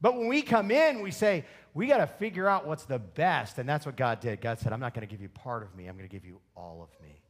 but 0.00 0.16
when 0.16 0.28
we 0.28 0.40
come 0.40 0.70
in, 0.70 1.02
we 1.02 1.10
say, 1.10 1.44
we 1.74 1.86
got 1.86 1.98
to 1.98 2.06
figure 2.06 2.48
out 2.48 2.66
what's 2.66 2.84
the 2.86 2.98
best. 2.98 3.58
And 3.58 3.68
that's 3.68 3.84
what 3.84 3.96
God 3.96 4.20
did. 4.20 4.40
God 4.40 4.60
said, 4.60 4.72
I'm 4.72 4.80
not 4.80 4.94
going 4.94 5.06
to 5.06 5.10
give 5.10 5.20
you 5.20 5.28
part 5.28 5.62
of 5.62 5.74
me, 5.76 5.88
I'm 5.88 5.96
going 5.96 6.08
to 6.08 6.12
give 6.12 6.24
you 6.24 6.38
all 6.56 6.82
of 6.82 7.02
me. 7.02 7.20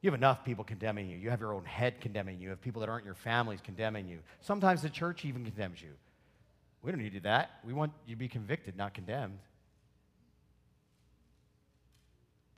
You 0.00 0.10
have 0.10 0.18
enough 0.18 0.44
people 0.44 0.62
condemning 0.62 1.08
you. 1.08 1.16
You 1.16 1.30
have 1.30 1.40
your 1.40 1.52
own 1.52 1.64
head 1.64 2.00
condemning 2.00 2.38
you. 2.38 2.44
You 2.44 2.50
have 2.50 2.60
people 2.60 2.80
that 2.80 2.88
aren't 2.88 3.04
your 3.04 3.14
families 3.14 3.60
condemning 3.60 4.06
you. 4.06 4.20
Sometimes 4.40 4.80
the 4.80 4.90
church 4.90 5.24
even 5.24 5.44
condemns 5.44 5.82
you. 5.82 5.88
We 6.86 6.92
don't 6.92 7.00
need 7.00 7.10
to 7.10 7.18
do 7.18 7.20
that. 7.24 7.50
We 7.64 7.72
want 7.72 7.92
you 8.06 8.14
to 8.14 8.18
be 8.18 8.28
convicted, 8.28 8.76
not 8.76 8.94
condemned. 8.94 9.40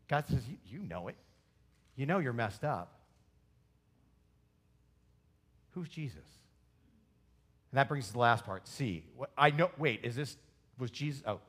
God 0.07 0.27
says, 0.29 0.43
you, 0.67 0.81
know 0.81 1.09
it. 1.09 1.17
You 1.97 2.05
know 2.05 2.19
you're 2.19 2.35
messed 2.35 2.63
up. 2.63 2.93
Who's 5.71 5.89
Jesus? 5.89 6.27
And 7.73 7.79
that 7.79 7.89
brings 7.89 8.05
us 8.05 8.09
to 8.09 8.13
the 8.13 8.19
last 8.19 8.45
part. 8.45 8.69
What, 9.17 9.31
I 9.37 9.51
know, 9.51 9.71
wait, 9.79 10.01
is 10.03 10.15
this, 10.15 10.37
was 10.79 10.91
Jesus, 10.91 11.23
oh. 11.27 11.41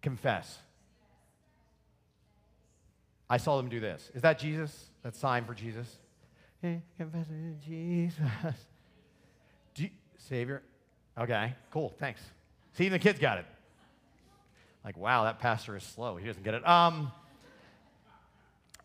Confess. 0.00 0.58
I 3.30 3.36
saw 3.36 3.56
them 3.56 3.68
do 3.68 3.78
this. 3.78 4.10
Is 4.16 4.22
that 4.22 4.40
Jesus? 4.40 4.86
That 5.04 5.14
sign 5.14 5.44
for 5.44 5.54
Jesus? 5.54 5.96
Confess 6.98 7.26
Jesus. 7.64 8.66
Savior? 10.28 10.62
Okay, 11.18 11.54
cool, 11.70 11.92
thanks. 11.98 12.20
See, 12.74 12.84
even 12.86 12.98
the 12.98 13.02
kids 13.02 13.18
got 13.18 13.38
it. 13.38 13.46
Like, 14.84 14.96
wow, 14.96 15.24
that 15.24 15.38
pastor 15.38 15.76
is 15.76 15.82
slow. 15.82 16.16
He 16.16 16.26
doesn't 16.26 16.42
get 16.42 16.54
it. 16.54 16.66
Um, 16.66 17.12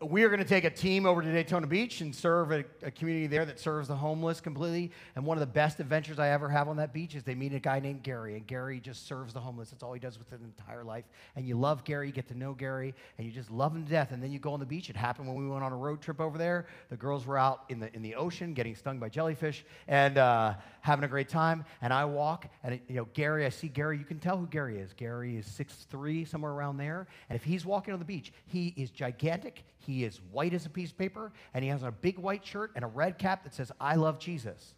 we 0.00 0.22
are 0.22 0.28
going 0.28 0.38
to 0.38 0.44
take 0.44 0.62
a 0.62 0.70
team 0.70 1.06
over 1.06 1.22
to 1.22 1.32
Daytona 1.32 1.66
Beach 1.66 2.02
and 2.02 2.14
serve 2.14 2.52
a, 2.52 2.64
a, 2.84 2.90
community 2.90 3.26
there 3.26 3.44
that 3.44 3.58
serves 3.58 3.88
the 3.88 3.96
homeless 3.96 4.40
completely. 4.40 4.92
And 5.16 5.26
one 5.26 5.36
of 5.36 5.40
the 5.40 5.46
best 5.46 5.80
adventures 5.80 6.20
I 6.20 6.28
ever 6.28 6.48
have 6.48 6.68
on 6.68 6.76
that 6.76 6.92
beach 6.92 7.16
is 7.16 7.24
they 7.24 7.34
meet 7.34 7.52
a 7.52 7.58
guy 7.58 7.80
named 7.80 8.04
Gary, 8.04 8.36
and 8.36 8.46
Gary 8.46 8.78
just 8.78 9.08
serves 9.08 9.34
the 9.34 9.40
homeless. 9.40 9.70
That's 9.70 9.82
all 9.82 9.92
he 9.92 9.98
does 9.98 10.16
with 10.16 10.30
his 10.30 10.40
entire 10.42 10.84
life. 10.84 11.04
And 11.34 11.48
you 11.48 11.58
love 11.58 11.82
Gary, 11.82 12.06
you 12.06 12.12
get 12.12 12.28
to 12.28 12.38
know 12.38 12.54
Gary, 12.54 12.94
and 13.16 13.26
you 13.26 13.32
just 13.32 13.50
love 13.50 13.74
him 13.74 13.84
to 13.84 13.90
death. 13.90 14.12
And 14.12 14.22
then 14.22 14.30
you 14.30 14.38
go 14.38 14.52
on 14.52 14.60
the 14.60 14.66
beach. 14.66 14.88
It 14.88 14.94
happened 14.94 15.26
when 15.26 15.36
we 15.36 15.48
went 15.48 15.64
on 15.64 15.72
a 15.72 15.76
road 15.76 16.00
trip 16.00 16.20
over 16.20 16.38
there. 16.38 16.66
The 16.90 16.96
girls 16.96 17.26
were 17.26 17.38
out 17.38 17.64
in 17.68 17.80
the 17.80 17.92
in 17.92 18.02
the 18.02 18.14
ocean 18.14 18.54
getting 18.54 18.76
stung 18.76 19.00
by 19.00 19.08
jellyfish 19.08 19.64
and 19.88 20.16
uh, 20.16 20.54
having 20.80 21.04
a 21.04 21.08
great 21.08 21.28
time. 21.28 21.64
And 21.82 21.92
I 21.92 22.04
walk, 22.04 22.46
and 22.62 22.78
you 22.88 22.96
know 22.96 23.08
Gary, 23.14 23.46
I 23.46 23.48
see 23.48 23.68
Gary. 23.68 23.98
You 23.98 24.04
can 24.04 24.20
tell 24.20 24.38
who 24.38 24.46
Gary 24.46 24.78
is. 24.78 24.92
Gary 24.92 25.36
is 25.36 25.46
six 25.46 25.86
three, 25.90 26.24
somewhere 26.24 26.52
around 26.52 26.76
there. 26.76 27.08
And 27.28 27.34
if 27.34 27.42
he's 27.42 27.66
walking 27.66 27.92
on 27.92 27.98
the 27.98 28.04
beach, 28.04 28.32
he 28.46 28.74
is 28.76 28.90
gigantic. 28.90 29.64
He 29.78 30.04
is 30.04 30.20
white 30.32 30.54
as 30.54 30.66
a 30.66 30.70
piece 30.70 30.90
of 30.90 30.98
paper, 30.98 31.32
and 31.54 31.62
he 31.62 31.70
has 31.70 31.82
a 31.82 31.90
big 31.90 32.18
white 32.18 32.44
shirt 32.44 32.72
and 32.74 32.84
a 32.84 32.88
red 32.88 33.18
cap 33.18 33.44
that 33.44 33.54
says, 33.54 33.72
I 33.80 33.94
love 33.94 34.18
Jesus. 34.18 34.74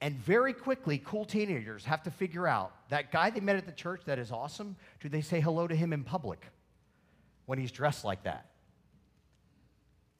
And 0.00 0.16
very 0.16 0.52
quickly, 0.52 1.00
cool 1.04 1.24
teenagers 1.24 1.84
have 1.84 2.02
to 2.02 2.10
figure 2.10 2.46
out 2.46 2.72
that 2.88 3.12
guy 3.12 3.30
they 3.30 3.40
met 3.40 3.56
at 3.56 3.66
the 3.66 3.72
church 3.72 4.02
that 4.06 4.18
is 4.18 4.32
awesome, 4.32 4.76
do 5.00 5.08
they 5.08 5.20
say 5.20 5.40
hello 5.40 5.66
to 5.66 5.74
him 5.74 5.92
in 5.92 6.04
public 6.04 6.44
when 7.46 7.58
he's 7.58 7.72
dressed 7.72 8.04
like 8.04 8.24
that? 8.24 8.50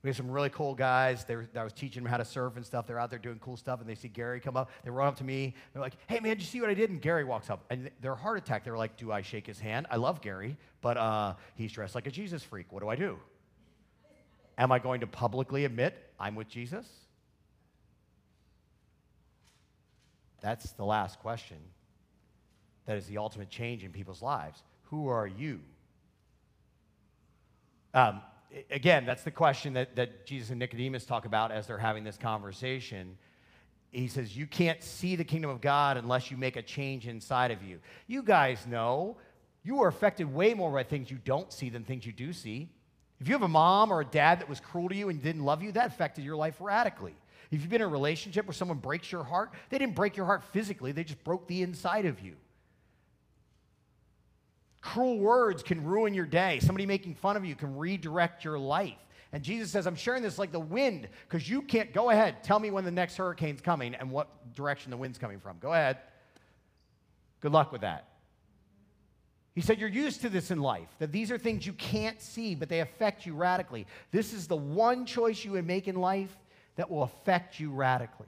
We 0.02 0.08
have 0.08 0.16
some 0.18 0.30
really 0.30 0.50
cool 0.50 0.74
guys. 0.74 1.24
Were, 1.26 1.48
I 1.56 1.64
was 1.64 1.72
teaching 1.72 2.02
them 2.02 2.10
how 2.10 2.18
to 2.18 2.26
surf 2.26 2.56
and 2.56 2.64
stuff. 2.64 2.86
They're 2.86 2.98
out 2.98 3.08
there 3.08 3.18
doing 3.18 3.38
cool 3.38 3.56
stuff, 3.56 3.80
and 3.80 3.88
they 3.88 3.94
see 3.94 4.08
Gary 4.08 4.38
come 4.38 4.54
up. 4.54 4.70
They 4.84 4.90
run 4.90 5.08
up 5.08 5.16
to 5.16 5.24
me. 5.24 5.54
They're 5.72 5.80
like, 5.80 5.94
"Hey, 6.06 6.20
man, 6.20 6.36
did 6.36 6.40
you 6.40 6.46
see 6.46 6.60
what 6.60 6.68
I 6.68 6.74
did?" 6.74 6.90
And 6.90 7.00
Gary 7.00 7.24
walks 7.24 7.48
up, 7.48 7.64
and 7.70 7.90
they're 8.02 8.14
heart 8.14 8.36
attack. 8.36 8.64
They're 8.64 8.76
like, 8.76 8.98
"Do 8.98 9.10
I 9.12 9.22
shake 9.22 9.46
his 9.46 9.58
hand? 9.58 9.86
I 9.90 9.96
love 9.96 10.20
Gary, 10.20 10.58
but 10.82 10.98
uh, 10.98 11.34
he's 11.54 11.72
dressed 11.72 11.94
like 11.94 12.06
a 12.06 12.10
Jesus 12.10 12.42
freak. 12.42 12.70
What 12.70 12.82
do 12.82 12.90
I 12.90 12.96
do?" 12.96 13.18
Am 14.56 14.70
I 14.70 14.78
going 14.78 15.00
to 15.00 15.06
publicly 15.06 15.64
admit 15.64 15.94
I'm 16.18 16.34
with 16.34 16.48
Jesus? 16.48 16.86
That's 20.40 20.72
the 20.72 20.84
last 20.84 21.18
question. 21.20 21.56
That 22.86 22.98
is 22.98 23.06
the 23.06 23.18
ultimate 23.18 23.48
change 23.48 23.82
in 23.82 23.92
people's 23.92 24.22
lives. 24.22 24.62
Who 24.90 25.08
are 25.08 25.26
you? 25.26 25.60
Um, 27.94 28.20
again, 28.70 29.06
that's 29.06 29.22
the 29.22 29.30
question 29.30 29.72
that, 29.74 29.96
that 29.96 30.26
Jesus 30.26 30.50
and 30.50 30.58
Nicodemus 30.58 31.06
talk 31.06 31.24
about 31.24 31.50
as 31.50 31.66
they're 31.66 31.78
having 31.78 32.04
this 32.04 32.18
conversation. 32.18 33.16
He 33.90 34.08
says, 34.08 34.36
You 34.36 34.46
can't 34.46 34.82
see 34.82 35.16
the 35.16 35.24
kingdom 35.24 35.50
of 35.50 35.60
God 35.60 35.96
unless 35.96 36.30
you 36.30 36.36
make 36.36 36.56
a 36.56 36.62
change 36.62 37.06
inside 37.06 37.50
of 37.50 37.62
you. 37.62 37.78
You 38.06 38.22
guys 38.22 38.66
know 38.66 39.16
you 39.62 39.82
are 39.82 39.88
affected 39.88 40.32
way 40.32 40.52
more 40.52 40.70
by 40.70 40.82
things 40.82 41.10
you 41.10 41.18
don't 41.24 41.52
see 41.52 41.70
than 41.70 41.84
things 41.84 42.04
you 42.04 42.12
do 42.12 42.32
see. 42.32 42.68
If 43.20 43.28
you 43.28 43.34
have 43.34 43.42
a 43.42 43.48
mom 43.48 43.92
or 43.92 44.00
a 44.00 44.04
dad 44.04 44.40
that 44.40 44.48
was 44.48 44.60
cruel 44.60 44.88
to 44.88 44.94
you 44.94 45.08
and 45.08 45.22
didn't 45.22 45.44
love 45.44 45.62
you, 45.62 45.72
that 45.72 45.86
affected 45.86 46.24
your 46.24 46.36
life 46.36 46.56
radically. 46.60 47.14
If 47.50 47.60
you've 47.60 47.70
been 47.70 47.80
in 47.80 47.86
a 47.86 47.90
relationship 47.90 48.46
where 48.46 48.54
someone 48.54 48.78
breaks 48.78 49.12
your 49.12 49.22
heart, 49.22 49.52
they 49.70 49.78
didn't 49.78 49.94
break 49.94 50.16
your 50.16 50.26
heart 50.26 50.42
physically, 50.44 50.92
they 50.92 51.04
just 51.04 51.22
broke 51.24 51.46
the 51.46 51.62
inside 51.62 52.06
of 52.06 52.20
you. 52.20 52.34
Cruel 54.80 55.18
words 55.18 55.62
can 55.62 55.82
ruin 55.84 56.12
your 56.12 56.26
day. 56.26 56.58
Somebody 56.60 56.84
making 56.84 57.14
fun 57.14 57.36
of 57.36 57.44
you 57.44 57.54
can 57.54 57.76
redirect 57.76 58.44
your 58.44 58.58
life. 58.58 58.98
And 59.32 59.42
Jesus 59.42 59.70
says, 59.70 59.86
I'm 59.86 59.96
sharing 59.96 60.22
this 60.22 60.38
like 60.38 60.52
the 60.52 60.60
wind 60.60 61.08
because 61.28 61.48
you 61.48 61.62
can't 61.62 61.92
go 61.92 62.10
ahead. 62.10 62.44
Tell 62.44 62.60
me 62.60 62.70
when 62.70 62.84
the 62.84 62.90
next 62.90 63.16
hurricane's 63.16 63.60
coming 63.60 63.94
and 63.94 64.10
what 64.10 64.54
direction 64.54 64.90
the 64.90 64.96
wind's 64.96 65.18
coming 65.18 65.40
from. 65.40 65.58
Go 65.58 65.72
ahead. 65.72 65.98
Good 67.40 67.52
luck 67.52 67.72
with 67.72 67.80
that. 67.80 68.13
He 69.54 69.60
said, 69.60 69.78
You're 69.78 69.88
used 69.88 70.20
to 70.22 70.28
this 70.28 70.50
in 70.50 70.58
life, 70.58 70.88
that 70.98 71.12
these 71.12 71.30
are 71.30 71.38
things 71.38 71.66
you 71.66 71.72
can't 71.74 72.20
see, 72.20 72.54
but 72.54 72.68
they 72.68 72.80
affect 72.80 73.24
you 73.24 73.34
radically. 73.34 73.86
This 74.10 74.32
is 74.32 74.46
the 74.46 74.56
one 74.56 75.06
choice 75.06 75.44
you 75.44 75.52
would 75.52 75.66
make 75.66 75.86
in 75.86 75.96
life 75.96 76.36
that 76.76 76.90
will 76.90 77.04
affect 77.04 77.60
you 77.60 77.70
radically. 77.70 78.26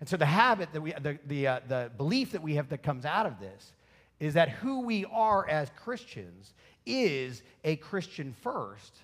And 0.00 0.08
so, 0.08 0.16
the 0.16 0.26
habit 0.26 0.72
that 0.72 0.80
we, 0.80 0.92
the, 0.92 1.18
the, 1.26 1.46
uh, 1.46 1.60
the 1.68 1.90
belief 1.96 2.32
that 2.32 2.42
we 2.42 2.54
have 2.54 2.70
that 2.70 2.82
comes 2.82 3.04
out 3.04 3.26
of 3.26 3.38
this 3.38 3.72
is 4.18 4.34
that 4.34 4.48
who 4.48 4.80
we 4.80 5.04
are 5.06 5.46
as 5.48 5.70
Christians 5.82 6.54
is 6.86 7.42
a 7.62 7.76
Christian 7.76 8.34
first 8.42 8.96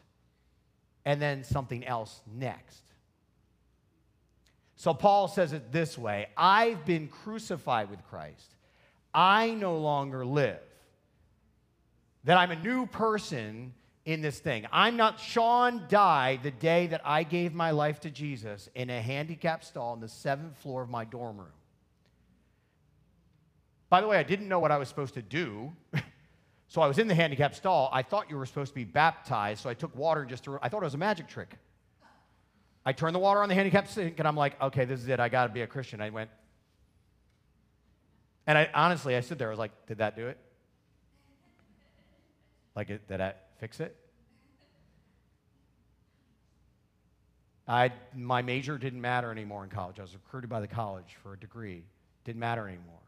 and 1.05 1.21
then 1.21 1.45
something 1.45 1.85
else 1.87 2.21
next. 2.35 2.83
So, 4.77 4.95
Paul 4.95 5.29
says 5.29 5.53
it 5.53 5.71
this 5.71 5.99
way 5.99 6.29
I've 6.35 6.87
been 6.87 7.09
crucified 7.09 7.91
with 7.91 8.03
Christ. 8.09 8.55
I 9.13 9.51
no 9.51 9.77
longer 9.77 10.25
live 10.25 10.61
that 12.25 12.37
I'm 12.37 12.51
a 12.51 12.57
new 12.57 12.87
person 12.87 13.73
in 14.05 14.21
this 14.21 14.39
thing. 14.39 14.67
I'm 14.73 14.97
not, 14.97 15.21
Sean 15.21 15.85
died 15.89 16.43
the 16.43 16.51
day 16.51 16.87
that 16.89 17.01
I 17.05 17.23
gave 17.23 17.55
my 17.55 17.71
life 17.71 18.01
to 18.01 18.11
Jesus 18.11 18.69
in 18.75 18.91
a 18.91 19.01
handicapped 19.01 19.65
stall 19.65 19.93
on 19.93 20.01
the 20.01 20.09
seventh 20.09 20.57
floor 20.59 20.83
of 20.83 20.91
my 20.91 21.05
dorm 21.05 21.39
room. 21.39 21.53
By 23.89 24.01
the 24.01 24.07
way, 24.07 24.19
I 24.19 24.23
didn't 24.23 24.49
know 24.49 24.59
what 24.59 24.71
I 24.71 24.79
was 24.79 24.89
supposed 24.89 25.15
to 25.15 25.23
do. 25.23 25.73
so 26.69 26.81
I 26.81 26.87
was 26.87 26.99
in 26.99 27.09
the 27.09 27.15
handicapped 27.15 27.57
stall. 27.57 27.91
I 27.93 28.03
thought 28.03 28.31
you 28.31 28.37
were 28.37 28.47
supposed 28.47 28.71
to 28.71 28.75
be 28.75 28.85
baptized, 28.85 29.63
so 29.63 29.71
I 29.71 29.75
took 29.75 29.95
water 29.97 30.21
and 30.21 30.31
just, 30.31 30.45
threw 30.45 30.59
I 30.63 30.69
thought 30.69 30.83
it 30.83 30.87
was 30.87 30.95
a 30.95 30.99
magic 30.99 31.29
trick. 31.29 31.57
I 32.87 32.93
turned 32.93 33.15
the 33.15 33.21
water 33.21 33.43
on 33.43 33.49
the 33.49 33.55
handicapped 33.55 33.91
sink 33.91 34.19
and 34.19 34.27
I'm 34.27 34.37
like, 34.37 34.61
okay, 34.63 34.85
this 34.85 35.01
is 35.01 35.09
it. 35.09 35.21
I 35.21 35.29
got 35.29 35.49
to 35.49 35.53
be 35.53 35.61
a 35.63 35.67
Christian. 35.67 36.01
I 36.01 36.11
went, 36.11 36.31
and 38.47 38.57
I 38.57 38.71
honestly, 38.73 39.17
I 39.17 39.21
stood 39.21 39.39
there. 39.39 39.49
I 39.49 39.51
was 39.51 39.59
like, 39.59 39.73
did 39.87 39.99
that 39.99 40.17
do 40.17 40.29
it? 40.29 40.39
Like, 42.75 42.91
it, 42.91 43.09
did 43.09 43.21
I 43.21 43.35
fix 43.59 43.81
it? 43.81 43.97
I, 47.67 47.93
my 48.17 48.43
major 48.43 48.79
didn't 48.79 49.01
matter 49.01 49.31
anymore 49.31 49.63
in 49.63 49.71
college. 49.71 50.01
I 50.01 50.03
was 50.03 50.15
recruited 50.15 50.51
by 50.51 50.61
the 50.61 50.67
college 50.67 51.17
for 51.23 51.35
a 51.35 51.39
degree. 51.39 51.85
Didn't 52.25 52.41
matter 52.41 52.67
anymore. 52.67 52.99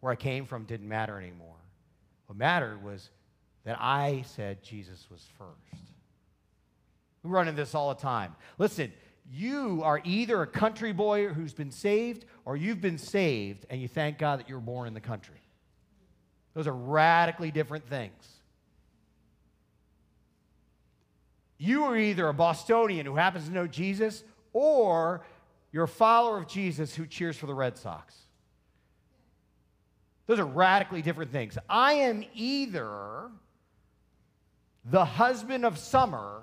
Where 0.00 0.12
I 0.12 0.16
came 0.16 0.46
from 0.46 0.64
didn't 0.64 0.88
matter 0.88 1.18
anymore. 1.18 1.56
What 2.26 2.38
mattered 2.38 2.84
was 2.84 3.10
that 3.64 3.76
I 3.80 4.22
said 4.26 4.62
Jesus 4.62 5.06
was 5.10 5.26
first. 5.38 5.82
We 7.22 7.30
run 7.30 7.48
into 7.48 7.60
this 7.60 7.74
all 7.74 7.88
the 7.88 8.00
time. 8.00 8.36
Listen, 8.58 8.92
you 9.32 9.80
are 9.82 10.00
either 10.04 10.42
a 10.42 10.46
country 10.46 10.92
boy 10.92 11.28
who's 11.28 11.54
been 11.54 11.70
saved 11.70 12.26
or 12.44 12.56
you've 12.56 12.80
been 12.80 12.98
saved 12.98 13.66
and 13.70 13.80
you 13.80 13.88
thank 13.88 14.18
God 14.18 14.38
that 14.38 14.48
you 14.48 14.54
were 14.54 14.60
born 14.60 14.86
in 14.86 14.94
the 14.94 15.00
country. 15.00 15.40
Those 16.52 16.66
are 16.66 16.74
radically 16.74 17.50
different 17.50 17.88
things. 17.88 18.33
You 21.58 21.84
are 21.84 21.96
either 21.96 22.28
a 22.28 22.34
Bostonian 22.34 23.06
who 23.06 23.16
happens 23.16 23.46
to 23.46 23.52
know 23.52 23.66
Jesus 23.66 24.24
or 24.52 25.24
you're 25.72 25.84
a 25.84 25.88
follower 25.88 26.38
of 26.38 26.46
Jesus 26.46 26.94
who 26.94 27.06
cheers 27.06 27.36
for 27.36 27.46
the 27.46 27.54
Red 27.54 27.76
Sox. 27.76 28.14
Those 30.26 30.38
are 30.38 30.46
radically 30.46 31.02
different 31.02 31.32
things. 31.32 31.58
I 31.68 31.94
am 31.94 32.24
either 32.34 33.30
the 34.84 35.04
husband 35.04 35.64
of 35.64 35.78
Summer 35.78 36.42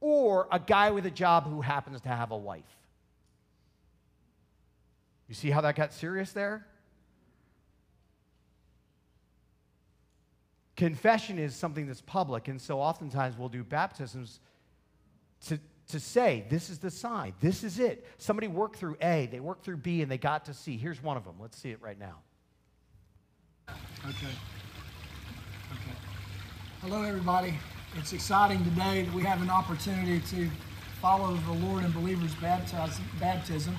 or 0.00 0.48
a 0.50 0.58
guy 0.58 0.90
with 0.90 1.06
a 1.06 1.10
job 1.10 1.44
who 1.44 1.60
happens 1.60 2.00
to 2.02 2.08
have 2.08 2.30
a 2.30 2.36
wife. 2.36 2.64
You 5.28 5.34
see 5.34 5.50
how 5.50 5.60
that 5.60 5.76
got 5.76 5.92
serious 5.92 6.32
there? 6.32 6.66
Confession 10.78 11.40
is 11.40 11.56
something 11.56 11.88
that's 11.88 12.02
public, 12.02 12.46
and 12.46 12.62
so 12.62 12.80
oftentimes 12.80 13.36
we'll 13.36 13.48
do 13.48 13.64
baptisms 13.64 14.38
to, 15.46 15.58
to 15.88 15.98
say, 15.98 16.44
this 16.50 16.70
is 16.70 16.78
the 16.78 16.88
sign, 16.88 17.34
this 17.40 17.64
is 17.64 17.80
it. 17.80 18.06
Somebody 18.18 18.46
worked 18.46 18.76
through 18.76 18.96
A, 19.02 19.26
they 19.26 19.40
worked 19.40 19.64
through 19.64 19.78
B, 19.78 20.02
and 20.02 20.10
they 20.10 20.18
got 20.18 20.44
to 20.44 20.54
C. 20.54 20.76
Here's 20.76 21.02
one 21.02 21.16
of 21.16 21.24
them. 21.24 21.34
Let's 21.40 21.58
see 21.58 21.72
it 21.72 21.82
right 21.82 21.98
now. 21.98 22.18
Okay. 23.68 24.28
Okay. 25.72 25.96
Hello, 26.80 27.02
everybody. 27.02 27.54
It's 27.96 28.12
exciting 28.12 28.62
today 28.62 29.02
that 29.02 29.12
we 29.12 29.24
have 29.24 29.42
an 29.42 29.50
opportunity 29.50 30.20
to 30.28 30.48
follow 31.00 31.34
the 31.34 31.66
Lord 31.66 31.84
in 31.84 31.90
believers' 31.90 32.36
baptism. 32.36 33.76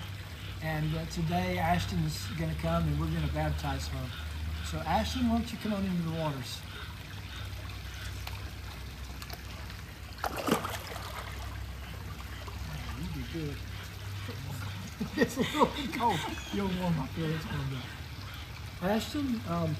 And 0.61 0.93
uh, 0.97 1.05
today, 1.13 1.59
Ashton 1.59 1.99
is 1.99 2.21
going 2.37 2.53
to 2.53 2.61
come 2.61 2.83
and 2.83 2.99
we're 2.99 3.07
going 3.07 3.25
to 3.25 3.33
baptize 3.33 3.87
her. 3.87 4.05
So, 4.69 4.79
Ashton, 4.79 5.29
why 5.29 5.37
don't 5.37 5.49
you 5.49 5.57
come 5.63 5.73
on 5.73 5.85
into 5.85 6.01
the 6.09 6.19
waters? 6.19 6.59
Good. 13.33 13.55
it's 15.17 15.37
a 15.37 15.41
little 15.41 15.65
bit 15.65 15.93
cold. 15.97 16.19
You'll 16.53 16.71
warm 16.81 16.99
up 16.99 17.09
here. 17.15 17.29
It's 17.29 17.45
warmed 17.45 17.73
up. 17.73 18.83
Ashton, 18.83 19.41
um, 19.49 19.75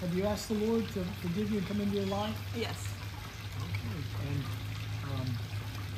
have 0.00 0.14
you 0.14 0.24
asked 0.24 0.48
the 0.48 0.54
Lord 0.54 0.86
to 0.88 1.04
forgive 1.22 1.50
you 1.50 1.58
and 1.58 1.66
come 1.66 1.80
into 1.80 1.96
your 1.96 2.06
life? 2.06 2.36
Yes. 2.56 2.88
Okay. 3.58 4.30
And 4.30 4.44
um, 5.12 5.26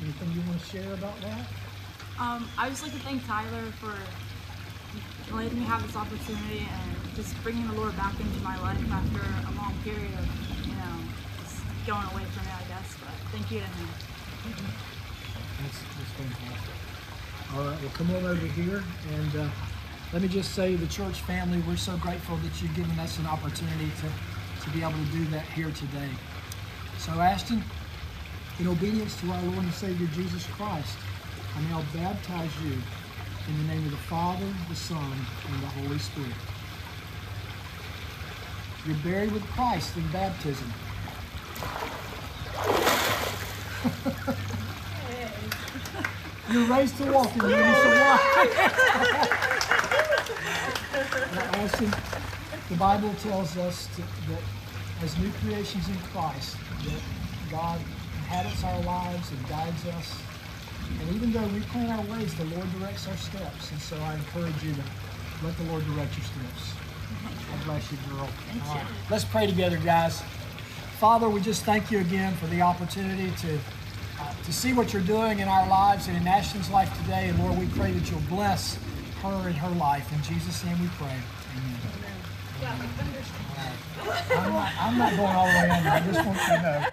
anything 0.01 0.31
you 0.31 0.41
want 0.47 0.59
to 0.59 0.65
share 0.65 0.93
about 0.93 1.19
that? 1.21 1.47
Um, 2.19 2.47
I 2.57 2.69
just 2.69 2.83
like 2.83 2.93
to 2.93 2.99
thank 2.99 3.25
Tyler 3.27 3.71
for 3.79 3.93
letting 5.35 5.59
me 5.59 5.65
have 5.65 5.85
this 5.85 5.95
opportunity 5.95 6.67
and 6.67 7.15
just 7.15 7.35
bringing 7.43 7.67
the 7.67 7.73
Lord 7.73 7.95
back 7.95 8.19
into 8.19 8.39
my 8.43 8.59
life 8.61 8.81
after 8.91 9.21
a 9.21 9.53
long 9.55 9.73
period 9.83 10.13
of, 10.17 10.27
you 10.65 10.75
know, 10.75 10.95
just 11.41 11.61
going 11.87 12.05
away 12.13 12.25
from 12.31 12.47
it, 12.47 12.53
I 12.53 12.67
guess. 12.67 12.97
But 12.99 13.13
thank 13.31 13.51
you 13.51 13.59
to 13.59 13.65
him. 13.65 14.90
That's, 15.61 15.79
that's 15.79 16.11
fantastic. 16.17 16.73
All 17.53 17.65
right, 17.65 17.81
well, 17.81 17.91
come 17.93 18.15
on 18.15 18.25
over 18.25 18.45
here. 18.47 18.83
And 19.13 19.35
uh, 19.35 19.49
let 20.13 20.21
me 20.21 20.27
just 20.27 20.53
say, 20.55 20.75
the 20.75 20.87
church 20.87 21.21
family, 21.21 21.61
we're 21.67 21.75
so 21.77 21.97
grateful 21.97 22.37
that 22.37 22.61
you've 22.61 22.75
given 22.75 22.97
us 22.99 23.19
an 23.19 23.27
opportunity 23.27 23.91
to, 24.01 24.63
to 24.63 24.69
be 24.71 24.81
able 24.81 24.93
to 24.93 25.11
do 25.11 25.25
that 25.25 25.45
here 25.47 25.71
today. 25.71 26.09
So, 26.97 27.11
Ashton, 27.13 27.63
in 28.59 28.67
obedience 28.67 29.19
to 29.21 29.31
our 29.31 29.41
Lord 29.43 29.63
and 29.63 29.73
Savior 29.73 30.07
Jesus 30.13 30.45
Christ, 30.47 30.97
I 31.55 31.61
now 31.69 31.83
baptize 31.93 32.51
you 32.63 32.73
in 33.47 33.57
the 33.57 33.73
name 33.73 33.85
of 33.85 33.91
the 33.91 33.97
Father, 33.97 34.47
the 34.69 34.75
Son, 34.75 35.13
and 35.51 35.63
the 35.63 35.67
Holy 35.67 35.99
Spirit. 35.99 36.31
You're 38.85 38.95
buried 38.97 39.31
with 39.31 39.43
Christ 39.47 39.95
in 39.97 40.07
baptism. 40.11 40.71
You're 46.51 46.67
raised 46.67 46.97
to 46.97 47.11
walk 47.11 47.31
in 47.33 47.39
the 47.39 47.47
newness 47.47 47.85
of 47.85 47.93
life. 47.93 48.31
Ashton, 51.61 51.93
the 52.69 52.75
Bible 52.75 53.13
tells 53.21 53.55
us 53.57 53.87
to, 53.95 54.01
that 54.01 54.41
as 55.01 55.17
new 55.17 55.31
creations 55.43 55.87
in 55.87 55.97
Christ, 56.11 56.57
that 56.85 57.01
God 57.49 57.79
inhabits 58.15 58.63
our 58.65 58.81
lives 58.81 59.31
and 59.31 59.47
guides 59.47 59.85
us. 59.87 60.17
And 60.99 61.15
even 61.15 61.31
though 61.31 61.47
we 61.47 61.61
plan 61.61 61.89
our 61.89 62.03
ways, 62.17 62.33
the 62.35 62.43
Lord 62.45 62.67
directs 62.79 63.07
our 63.07 63.15
steps. 63.15 63.71
And 63.71 63.79
so 63.79 63.95
I 63.97 64.15
encourage 64.15 64.61
you 64.61 64.73
to 64.73 64.83
let 65.45 65.55
the 65.57 65.63
Lord 65.65 65.85
direct 65.85 66.17
your 66.17 66.25
steps. 66.25 66.73
God 67.49 67.65
bless 67.65 67.91
you, 67.91 67.97
girl. 68.09 68.27
Thank 68.51 68.81
you. 68.81 68.95
Let's 69.09 69.25
pray 69.25 69.47
together, 69.47 69.77
guys. 69.77 70.21
Father, 70.97 71.29
we 71.29 71.39
just 71.39 71.63
thank 71.63 71.91
you 71.91 71.99
again 71.99 72.33
for 72.35 72.47
the 72.47 72.61
opportunity 72.61 73.31
to 73.41 73.57
to 74.43 74.53
see 74.53 74.73
what 74.73 74.93
you're 74.93 75.01
doing 75.01 75.39
in 75.39 75.47
our 75.47 75.67
lives 75.67 76.07
and 76.07 76.17
in 76.17 76.27
Ashton's 76.27 76.69
life 76.69 76.95
today. 77.01 77.29
And 77.29 77.39
Lord, 77.39 77.57
we 77.59 77.67
pray 77.67 77.91
that 77.91 78.09
you'll 78.09 78.19
bless 78.21 78.77
her 79.21 79.47
and 79.47 79.55
her 79.55 79.69
life. 79.75 80.11
In 80.13 80.21
Jesus' 80.23 80.63
name 80.65 80.79
we 80.81 80.87
pray. 80.97 81.07
Amen. 81.07 81.77
I'm 84.31 84.53
not, 84.53 84.71
I'm 84.79 84.97
not 84.97 85.15
going 85.15 85.35
all 85.35 85.47
the 85.47 85.53
way 85.53 85.69
under. 85.69 85.89
I 85.89 85.99
just 85.99 86.25
want 86.25 86.37
you 86.37 86.55
to 86.57 86.61
know. 86.61 86.85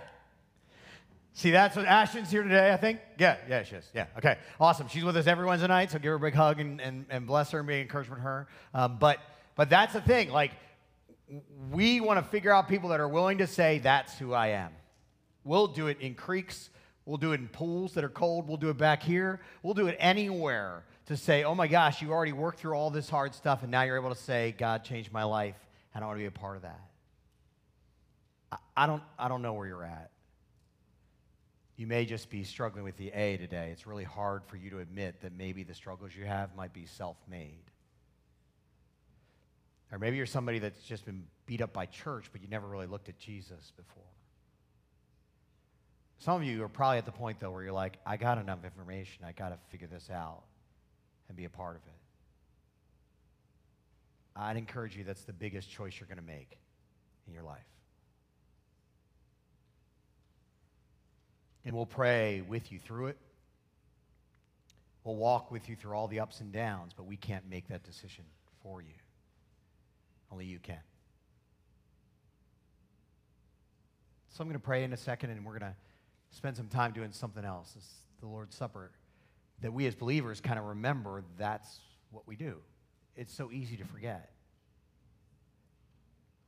See, 1.35 1.51
that's 1.51 1.77
what 1.77 1.87
Ashton's 1.87 2.31
here 2.31 2.43
today, 2.43 2.73
I 2.73 2.77
think. 2.77 3.01
Yeah, 3.19 3.37
yeah, 3.49 3.62
she 3.62 3.77
is. 3.77 3.88
Yeah, 3.95 4.07
okay. 4.17 4.38
Awesome. 4.59 4.88
She's 4.88 5.05
with 5.05 5.17
us 5.17 5.27
every 5.27 5.47
Wednesday 5.47 5.69
night, 5.69 5.91
so 5.91 5.99
give 5.99 6.11
her 6.11 6.14
a 6.14 6.19
big 6.19 6.35
hug 6.35 6.59
and, 6.59 6.81
and, 6.81 7.07
and 7.11 7.27
bless 7.27 7.51
her 7.53 7.61
and 7.61 7.69
be 7.69 7.81
encouragement 7.81 8.23
her. 8.23 8.49
Um, 8.75 8.97
but, 8.99 9.19
but 9.55 9.71
that's 9.71 9.93
the 9.93 10.01
thing. 10.01 10.31
Like, 10.31 10.53
we 11.71 12.01
want 12.01 12.19
to 12.19 12.29
figure 12.29 12.53
out 12.53 12.69
people 12.69 12.88
that 12.88 12.99
are 12.99 13.09
willing 13.09 13.38
to 13.38 13.47
say, 13.47 13.79
that's 13.79 14.19
who 14.19 14.33
I 14.33 14.49
am. 14.49 14.73
We'll 15.45 15.69
do 15.69 15.87
it 15.87 16.01
in 16.01 16.14
creeks 16.14 16.71
We'll 17.09 17.16
do 17.16 17.33
it 17.33 17.40
in 17.40 17.49
pools 17.49 17.94
that 17.94 18.05
are 18.05 18.11
cold. 18.11 18.49
We'll 18.49 18.59
do 18.59 18.68
it 18.68 18.77
back 18.77 19.03
here. 19.03 19.40
We'll 19.62 19.73
do 19.73 19.87
it 19.87 19.97
anywhere 19.99 20.85
to 21.07 21.16
say, 21.16 21.42
oh 21.42 21.55
my 21.55 21.66
gosh, 21.66 22.03
you 22.03 22.12
already 22.12 22.35
worked 22.35 22.61
through 22.61 22.75
all 22.75 22.90
this 22.90 23.09
hard 23.09 23.35
stuff, 23.35 23.62
and 23.62 23.71
now 23.71 23.81
you're 23.81 23.97
able 23.97 24.14
to 24.14 24.21
say, 24.21 24.55
God 24.59 24.85
changed 24.85 25.11
my 25.11 25.25
life, 25.25 25.57
and 25.94 26.05
I 26.05 26.07
want 26.07 26.18
to 26.18 26.23
be 26.23 26.27
a 26.27 26.31
part 26.31 26.57
of 26.57 26.62
that. 26.62 26.83
I, 28.53 28.57
I 28.77 28.87
don't, 28.87 29.03
I 29.18 29.29
don't 29.29 29.40
know 29.40 29.55
where 29.55 29.66
you're 29.66 29.85
at. 29.85 30.11
You 31.77 31.87
may 31.87 32.05
just 32.05 32.29
be 32.29 32.44
struggling 32.44 32.85
with 32.85 32.99
the 32.99 33.09
A 33.09 33.38
today. 33.38 33.71
It's 33.73 33.87
really 33.87 34.05
hard 34.05 34.44
for 34.44 34.59
you 34.59 34.68
to 34.68 34.81
admit 34.81 35.23
that 35.23 35.33
maybe 35.33 35.62
the 35.62 35.73
struggles 35.73 36.14
you 36.14 36.27
have 36.27 36.55
might 36.57 36.75
be 36.75 36.85
self 36.85 37.16
made. 37.27 37.71
Or 39.90 39.99
maybe 39.99 40.18
you're 40.18 40.27
somebody 40.27 40.59
that's 40.59 40.83
just 40.83 41.07
been 41.07 41.25
beat 41.47 41.62
up 41.62 41.73
by 41.73 41.87
church, 41.87 42.27
but 42.33 42.42
you 42.42 42.49
never 42.49 42.66
really 42.66 42.87
looked 42.87 43.09
at 43.09 43.18
Jesus 43.18 43.73
before. 43.79 44.05
Some 46.19 46.43
of 46.43 46.45
you 46.45 46.63
are 46.65 46.69
probably 46.69 46.99
at 46.99 47.07
the 47.07 47.13
point, 47.13 47.39
though, 47.41 47.51
where 47.51 47.63
you're 47.63 47.73
like, 47.73 47.99
I 48.05 48.17
got 48.17 48.39
enough 48.39 48.65
information. 48.65 49.25
I 49.25 49.33
got 49.33 49.51
to 49.51 49.59
figure 49.71 49.87
this 49.87 50.11
out 50.11 50.43
and 51.29 51.37
be 51.37 51.45
a 51.45 51.51
part 51.51 51.77
of 51.77 51.83
it. 51.87 51.93
I'd 54.35 54.57
encourage 54.57 54.97
you 54.97 55.05
that's 55.05 55.25
the 55.25 55.33
biggest 55.33 55.71
choice 55.71 55.95
you're 55.99 56.07
going 56.07 56.19
to 56.19 56.25
make 56.25 56.59
in 57.27 57.35
your 57.35 57.43
life. 57.43 57.59
And 61.65 61.75
we'll 61.75 61.87
pray 61.87 62.41
with 62.41 62.73
you 62.73 62.79
through 62.79 63.09
it. 63.09 63.19
We'll 65.05 65.17
walk 65.17 65.51
with 65.51 65.69
you 65.69 65.77
through 65.77 65.95
all 65.95 66.09
the 66.09 66.21
ups 66.21 66.41
and 66.41 66.53
downs, 66.53 66.93
but 66.97 67.07
we 67.07 67.17
can't 67.17 67.49
make 67.49 67.69
that 67.69 67.83
decision 67.83 68.25
for 68.63 68.81
you. 68.81 68.95
Only 70.31 70.47
you 70.47 70.59
can. 70.59 70.81
So 74.31 74.43
I'm 74.43 74.49
going 74.49 74.59
to 74.59 74.65
pray 74.65 74.85
in 74.85 74.93
a 74.93 74.97
second, 74.97 75.31
and 75.31 75.45
we're 75.45 75.59
going 75.59 75.73
to 75.73 75.77
spend 76.31 76.57
some 76.57 76.69
time 76.69 76.93
doing 76.93 77.12
something 77.12 77.45
else. 77.45 77.75
It's 77.77 77.95
the 78.21 78.27
Lord's 78.27 78.57
Supper. 78.57 78.91
That 79.61 79.73
we 79.73 79.87
as 79.87 79.95
believers 79.95 80.41
kind 80.41 80.59
of 80.59 80.67
remember 80.67 81.25
that's 81.37 81.81
what 82.11 82.27
we 82.29 82.37
do. 82.37 82.59
It's 83.17 83.35
so 83.35 83.51
easy 83.51 83.77
to 83.77 83.85
forget. 83.85 84.31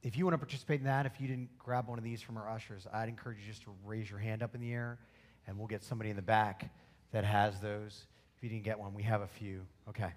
If 0.03 0.17
you 0.17 0.25
want 0.25 0.35
to 0.35 0.39
participate 0.39 0.81
in 0.81 0.87
that, 0.87 1.05
if 1.05 1.21
you 1.21 1.27
didn't 1.27 1.59
grab 1.59 1.89
one 1.89 1.99
of 1.99 2.05
these 2.05 2.23
from 2.23 2.37
our 2.37 2.49
ushers, 2.49 2.87
I'd 2.93 3.09
encourage 3.09 3.39
you 3.41 3.47
just 3.47 3.63
to 3.65 3.75
raise 3.85 4.09
your 4.09 4.19
hand 4.19 4.43
up 4.43 4.55
in 4.55 4.61
the 4.61 4.73
air 4.73 4.99
and 5.47 5.59
we'll 5.59 5.67
get 5.67 5.83
somebody 5.83 6.11
in 6.11 6.17
the 6.17 6.23
back 6.23 6.71
that 7.13 7.25
has 7.25 7.61
those. 7.61 8.07
If 8.37 8.43
you 8.43 8.49
didn't 8.49 8.65
get 8.65 8.79
one, 8.79 8.95
we 8.95 9.03
have 9.03 9.21
a 9.21 9.27
few. 9.27 9.67
Okay. 9.89 10.13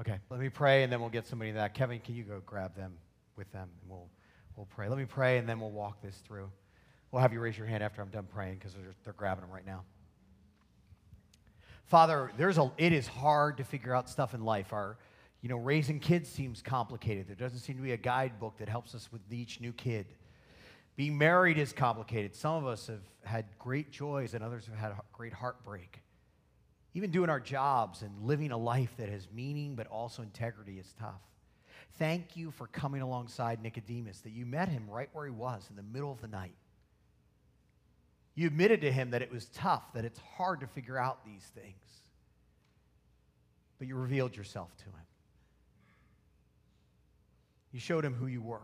Okay. 0.00 0.18
Let 0.30 0.40
me 0.40 0.48
pray 0.48 0.82
and 0.82 0.92
then 0.92 1.00
we'll 1.00 1.10
get 1.10 1.26
somebody 1.26 1.50
in 1.50 1.56
that. 1.56 1.74
Kevin, 1.74 2.00
can 2.00 2.14
you 2.14 2.24
go 2.24 2.40
grab 2.44 2.74
them 2.74 2.94
with 3.36 3.50
them 3.52 3.68
and 3.82 3.90
we'll, 3.90 4.08
we'll 4.56 4.66
pray. 4.66 4.88
Let 4.88 4.98
me 4.98 5.04
pray 5.04 5.38
and 5.38 5.48
then 5.48 5.60
we'll 5.60 5.70
walk 5.70 6.02
this 6.02 6.16
through. 6.26 6.50
We'll 7.14 7.20
have 7.20 7.32
you 7.32 7.38
raise 7.38 7.56
your 7.56 7.68
hand 7.68 7.84
after 7.84 8.02
I'm 8.02 8.08
done 8.08 8.26
praying 8.26 8.56
because 8.56 8.72
they're, 8.72 8.92
they're 9.04 9.12
grabbing 9.12 9.42
them 9.42 9.50
right 9.52 9.64
now. 9.64 9.84
Father, 11.84 12.32
there's 12.36 12.58
a, 12.58 12.72
it 12.76 12.92
is 12.92 13.06
hard 13.06 13.58
to 13.58 13.62
figure 13.62 13.94
out 13.94 14.10
stuff 14.10 14.34
in 14.34 14.44
life. 14.44 14.72
Our, 14.72 14.98
you 15.40 15.48
know, 15.48 15.58
raising 15.58 16.00
kids 16.00 16.28
seems 16.28 16.60
complicated. 16.60 17.28
There 17.28 17.36
doesn't 17.36 17.60
seem 17.60 17.76
to 17.76 17.82
be 17.84 17.92
a 17.92 17.96
guidebook 17.96 18.58
that 18.58 18.68
helps 18.68 18.96
us 18.96 19.12
with 19.12 19.20
each 19.30 19.60
new 19.60 19.72
kid. 19.72 20.06
Being 20.96 21.16
married 21.16 21.56
is 21.56 21.72
complicated. 21.72 22.34
Some 22.34 22.56
of 22.56 22.66
us 22.66 22.88
have 22.88 23.04
had 23.22 23.44
great 23.60 23.92
joys, 23.92 24.34
and 24.34 24.42
others 24.42 24.66
have 24.66 24.76
had 24.76 25.00
great 25.12 25.32
heartbreak. 25.32 26.00
Even 26.94 27.12
doing 27.12 27.30
our 27.30 27.38
jobs 27.38 28.02
and 28.02 28.10
living 28.22 28.50
a 28.50 28.58
life 28.58 28.92
that 28.96 29.08
has 29.08 29.28
meaning 29.32 29.76
but 29.76 29.86
also 29.86 30.20
integrity 30.22 30.80
is 30.80 30.92
tough. 30.98 31.22
Thank 31.96 32.36
you 32.36 32.50
for 32.50 32.66
coming 32.66 33.02
alongside 33.02 33.62
Nicodemus, 33.62 34.18
that 34.22 34.32
you 34.32 34.44
met 34.44 34.68
him 34.68 34.90
right 34.90 35.10
where 35.12 35.26
he 35.26 35.30
was 35.30 35.68
in 35.70 35.76
the 35.76 35.84
middle 35.84 36.10
of 36.10 36.20
the 36.20 36.26
night 36.26 36.56
You 38.34 38.48
admitted 38.48 38.80
to 38.80 38.90
him 38.90 39.10
that 39.10 39.22
it 39.22 39.30
was 39.30 39.46
tough, 39.46 39.92
that 39.94 40.04
it's 40.04 40.18
hard 40.18 40.60
to 40.60 40.66
figure 40.66 40.98
out 40.98 41.24
these 41.24 41.44
things. 41.54 41.76
But 43.78 43.86
you 43.86 43.96
revealed 43.96 44.36
yourself 44.36 44.76
to 44.78 44.84
him. 44.84 45.06
You 47.72 47.80
showed 47.80 48.04
him 48.04 48.14
who 48.14 48.26
you 48.26 48.42
were. 48.42 48.60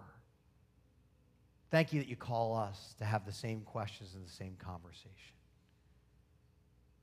Thank 1.71 1.93
you 1.93 2.01
that 2.01 2.09
you 2.09 2.17
call 2.17 2.57
us 2.57 2.95
to 2.99 3.05
have 3.05 3.25
the 3.25 3.33
same 3.33 3.61
questions 3.61 4.15
and 4.15 4.27
the 4.27 4.31
same 4.31 4.57
conversation. 4.59 5.37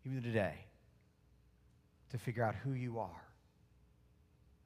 Even 0.06 0.22
today, 0.22 0.56
to 2.12 2.18
figure 2.18 2.44
out 2.44 2.56
who 2.56 2.74
you 2.74 3.00
are, 3.00 3.24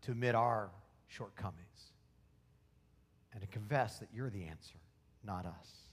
to 0.04 0.12
admit 0.12 0.34
our 0.34 0.70
shortcomings, 1.08 1.92
and 3.34 3.42
to 3.42 3.48
confess 3.48 4.00
that 4.00 4.10
you're 4.14 4.30
the 4.30 4.44
answer, 4.44 4.78
not 5.24 5.46
us. 5.46 5.91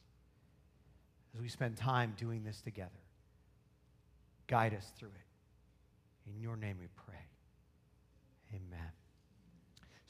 As 1.35 1.41
we 1.41 1.49
spend 1.49 1.77
time 1.77 2.15
doing 2.17 2.45
this 2.45 2.61
together, 2.61 2.91
guide 4.47 4.75
us 4.75 4.87
through 4.99 5.09
it. 5.09 6.31
In 6.35 6.41
your 6.41 6.57
name 6.57 6.77
we 6.81 6.87
pray. 7.07 7.15
Amen. 8.55 8.93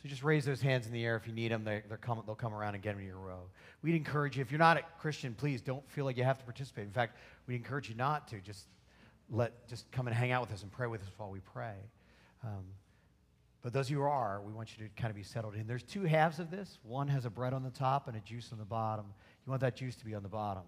So 0.02 0.08
just 0.08 0.22
raise 0.22 0.44
those 0.44 0.60
hands 0.60 0.86
in 0.86 0.92
the 0.92 1.04
air 1.04 1.16
if 1.16 1.26
you 1.26 1.32
need 1.32 1.50
them. 1.50 1.64
They, 1.64 1.82
are 1.90 1.98
come, 2.00 2.22
they'll 2.24 2.36
come 2.36 2.54
around 2.54 2.74
and 2.74 2.82
get 2.82 2.96
in 2.96 3.04
your 3.04 3.18
row. 3.18 3.42
We'd 3.82 3.96
encourage 3.96 4.36
you, 4.36 4.42
if 4.42 4.52
you're 4.52 4.58
not 4.58 4.76
a 4.76 4.82
Christian, 5.00 5.34
please 5.34 5.60
don't 5.60 5.88
feel 5.90 6.04
like 6.04 6.16
you 6.16 6.22
have 6.22 6.38
to 6.38 6.44
participate. 6.44 6.84
In 6.84 6.92
fact, 6.92 7.16
we'd 7.46 7.56
encourage 7.56 7.88
you 7.88 7.96
not 7.96 8.28
to. 8.28 8.40
Just 8.40 8.66
let 9.30 9.68
just 9.68 9.90
come 9.90 10.06
and 10.06 10.14
hang 10.14 10.30
out 10.30 10.40
with 10.40 10.52
us 10.52 10.62
and 10.62 10.70
pray 10.70 10.86
with 10.86 11.02
us 11.02 11.08
while 11.16 11.30
we 11.30 11.40
pray. 11.40 11.74
Um, 12.44 12.64
but 13.60 13.72
those 13.72 13.86
of 13.86 13.90
you 13.90 13.98
who 13.98 14.04
are, 14.04 14.40
we 14.40 14.52
want 14.52 14.78
you 14.78 14.86
to 14.86 14.90
kind 14.94 15.10
of 15.10 15.16
be 15.16 15.24
settled 15.24 15.56
in. 15.56 15.66
There's 15.66 15.82
two 15.82 16.04
halves 16.04 16.38
of 16.38 16.50
this. 16.50 16.78
One 16.84 17.08
has 17.08 17.24
a 17.24 17.30
bread 17.30 17.52
on 17.52 17.64
the 17.64 17.70
top 17.70 18.06
and 18.06 18.16
a 18.16 18.20
juice 18.20 18.50
on 18.52 18.58
the 18.58 18.64
bottom. 18.64 19.06
You 19.44 19.50
want 19.50 19.62
that 19.62 19.74
juice 19.74 19.96
to 19.96 20.04
be 20.04 20.14
on 20.14 20.22
the 20.22 20.28
bottom. 20.28 20.62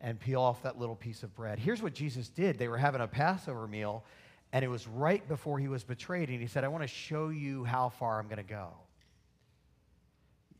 And 0.00 0.20
peel 0.20 0.40
off 0.40 0.62
that 0.62 0.78
little 0.78 0.94
piece 0.94 1.22
of 1.22 1.34
bread. 1.34 1.58
Here's 1.58 1.82
what 1.82 1.92
Jesus 1.92 2.28
did. 2.28 2.56
They 2.58 2.68
were 2.68 2.78
having 2.78 3.00
a 3.00 3.08
Passover 3.08 3.66
meal, 3.66 4.04
and 4.52 4.64
it 4.64 4.68
was 4.68 4.86
right 4.86 5.26
before 5.26 5.58
he 5.58 5.66
was 5.66 5.82
betrayed. 5.82 6.28
And 6.28 6.40
he 6.40 6.46
said, 6.46 6.62
I 6.62 6.68
want 6.68 6.84
to 6.84 6.88
show 6.88 7.30
you 7.30 7.64
how 7.64 7.88
far 7.88 8.20
I'm 8.20 8.26
going 8.26 8.36
to 8.36 8.42
go. 8.44 8.68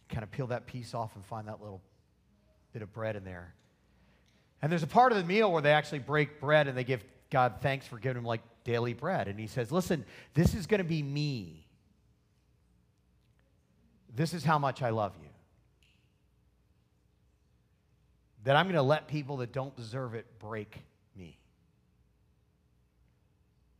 Kind 0.09 0.25
of 0.25 0.31
peel 0.33 0.49
that 0.49 0.67
piece 0.67 0.93
off 0.93 1.15
and 1.15 1.25
find 1.25 1.47
that 1.47 1.61
little 1.61 1.81
bit 2.73 2.83
of 2.83 2.93
bread 2.93 3.15
in 3.15 3.25
there. 3.25 3.55
And 4.61 4.73
there's 4.73 4.83
a 4.83 4.89
part 4.89 5.13
of 5.13 5.19
the 5.19 5.25
meal 5.25 5.53
where 5.53 5.63
they 5.63 5.73
actually 5.73 6.01
break 6.01 6.41
bread 6.41 6.67
and 6.67 6.77
they 6.77 6.85
give 6.85 7.05
God 7.31 7.57
thanks 7.61 7.87
for 7.87 7.99
giving 7.99 8.19
him 8.19 8.25
like 8.25 8.41
daily 8.65 8.95
bread. 8.95 9.29
And 9.29 9.39
he 9.39 9.47
says, 9.47 9.71
Listen, 9.71 10.05
this 10.35 10.55
is 10.55 10.67
going 10.67 10.79
to 10.79 10.85
be 10.85 11.03
me. 11.03 11.67
This 14.15 14.35
is 14.35 14.43
how 14.43 14.59
much 14.59 14.83
I 14.83 14.91
love 14.91 15.13
you. 15.23 15.28
That 18.45 18.57
I'm 18.57 18.67
going 18.67 18.77
to 18.77 18.83
let 18.83 19.09
people 19.09 19.39
that 19.39 19.53
don't 19.53 19.77
deserve 19.77 20.15
it 20.15 20.27
break 20.39 20.79
me. 21.17 21.39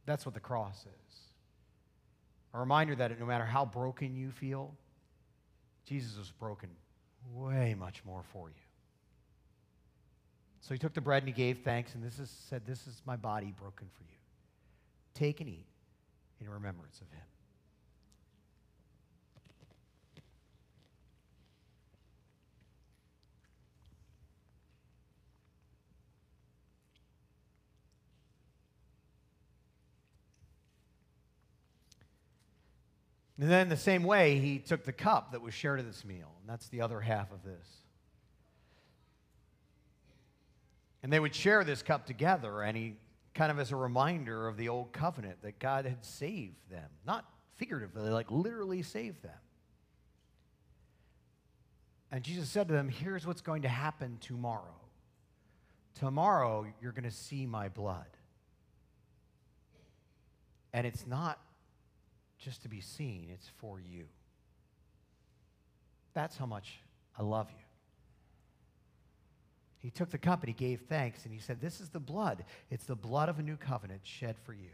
That's 0.05 0.27
what 0.27 0.35
the 0.35 0.41
cross 0.41 0.79
is. 0.81 1.17
A 2.55 2.59
reminder 2.59 2.95
that 2.97 3.19
no 3.21 3.27
matter 3.27 3.45
how 3.45 3.65
broken 3.65 4.17
you 4.17 4.31
feel, 4.31 4.75
Jesus 5.85 6.19
was 6.19 6.31
broken 6.33 6.71
way 7.35 7.75
much 7.79 8.05
more 8.05 8.23
for 8.33 8.49
you. 8.49 8.55
So 10.61 10.75
he 10.75 10.79
took 10.79 10.93
the 10.93 11.01
bread 11.01 11.23
and 11.23 11.29
he 11.29 11.35
gave 11.35 11.59
thanks, 11.59 11.95
and 11.95 12.03
this 12.03 12.19
is 12.19 12.31
said, 12.49 12.67
This 12.67 12.87
is 12.87 13.01
my 13.07 13.17
body 13.17 13.55
broken 13.59 13.89
for 13.97 14.03
you. 14.03 14.19
Take 15.15 15.41
and 15.41 15.49
eat 15.49 15.67
in 16.41 16.49
remembrance 16.49 17.01
of 17.01 17.11
him. 17.11 17.25
And 33.41 33.49
then, 33.49 33.69
the 33.69 33.77
same 33.77 34.03
way, 34.03 34.39
he 34.39 34.59
took 34.59 34.85
the 34.85 34.93
cup 34.93 35.33
that 35.33 35.41
was 35.41 35.55
shared 35.55 35.79
at 35.79 35.87
this 35.87 36.05
meal, 36.05 36.33
and 36.41 36.49
that's 36.49 36.69
the 36.69 36.81
other 36.81 37.01
half 37.01 37.31
of 37.31 37.45
this. 37.45 37.69
And 41.03 41.13
they 41.13 41.21
would 41.21 41.35
share 41.35 41.63
this 41.63 41.81
cup 41.83 42.05
together, 42.05 42.63
and 42.63 42.77
he 42.77 42.97
kind 43.35 43.53
of 43.53 43.61
as 43.61 43.71
a 43.71 43.77
reminder 43.77 44.49
of 44.49 44.57
the 44.57 44.69
old 44.69 44.93
covenant 44.93 45.43
that 45.43 45.61
God 45.61 45.85
had 45.85 46.05
saved 46.05 46.57
them. 46.69 46.91
Not 47.07 47.25
figuratively, 47.55 48.11
like 48.11 48.31
literally 48.31 48.83
saved 48.83 49.23
them. 49.23 49.31
And 52.11 52.25
Jesus 52.25 52.49
said 52.49 52.67
to 52.69 52.75
them, 52.75 52.89
Here's 52.89 53.25
what's 53.25 53.43
going 53.43 53.63
to 53.63 53.69
happen 53.69 54.19
tomorrow. 54.21 54.75
Tomorrow, 55.95 56.67
you're 56.83 56.93
going 56.93 57.05
to 57.05 57.11
see 57.11 57.47
my 57.47 57.69
blood. 57.69 58.07
And 60.73 60.87
it's 60.87 61.07
not 61.07 61.39
just 62.39 62.63
to 62.63 62.69
be 62.69 62.81
seen, 62.81 63.29
it's 63.33 63.49
for 63.59 63.81
you. 63.81 64.05
That's 66.15 66.37
how 66.37 66.47
much 66.47 66.81
I 67.19 67.23
love 67.23 67.49
you. 67.51 67.65
He 69.81 69.91
took 69.91 70.11
the 70.11 70.19
cup 70.19 70.41
and 70.41 70.49
he 70.49 70.55
gave 70.55 70.81
thanks 70.89 71.25
and 71.25 71.33
he 71.33 71.39
said, 71.39 71.61
This 71.61 71.81
is 71.81 71.91
the 71.91 72.01
blood. 72.01 72.45
It's 72.71 72.85
the 72.85 72.97
blood 72.97 73.29
of 73.29 73.39
a 73.39 73.43
new 73.43 73.57
covenant 73.57 74.01
shed 74.03 74.37
for 74.45 74.53
you. 74.53 74.71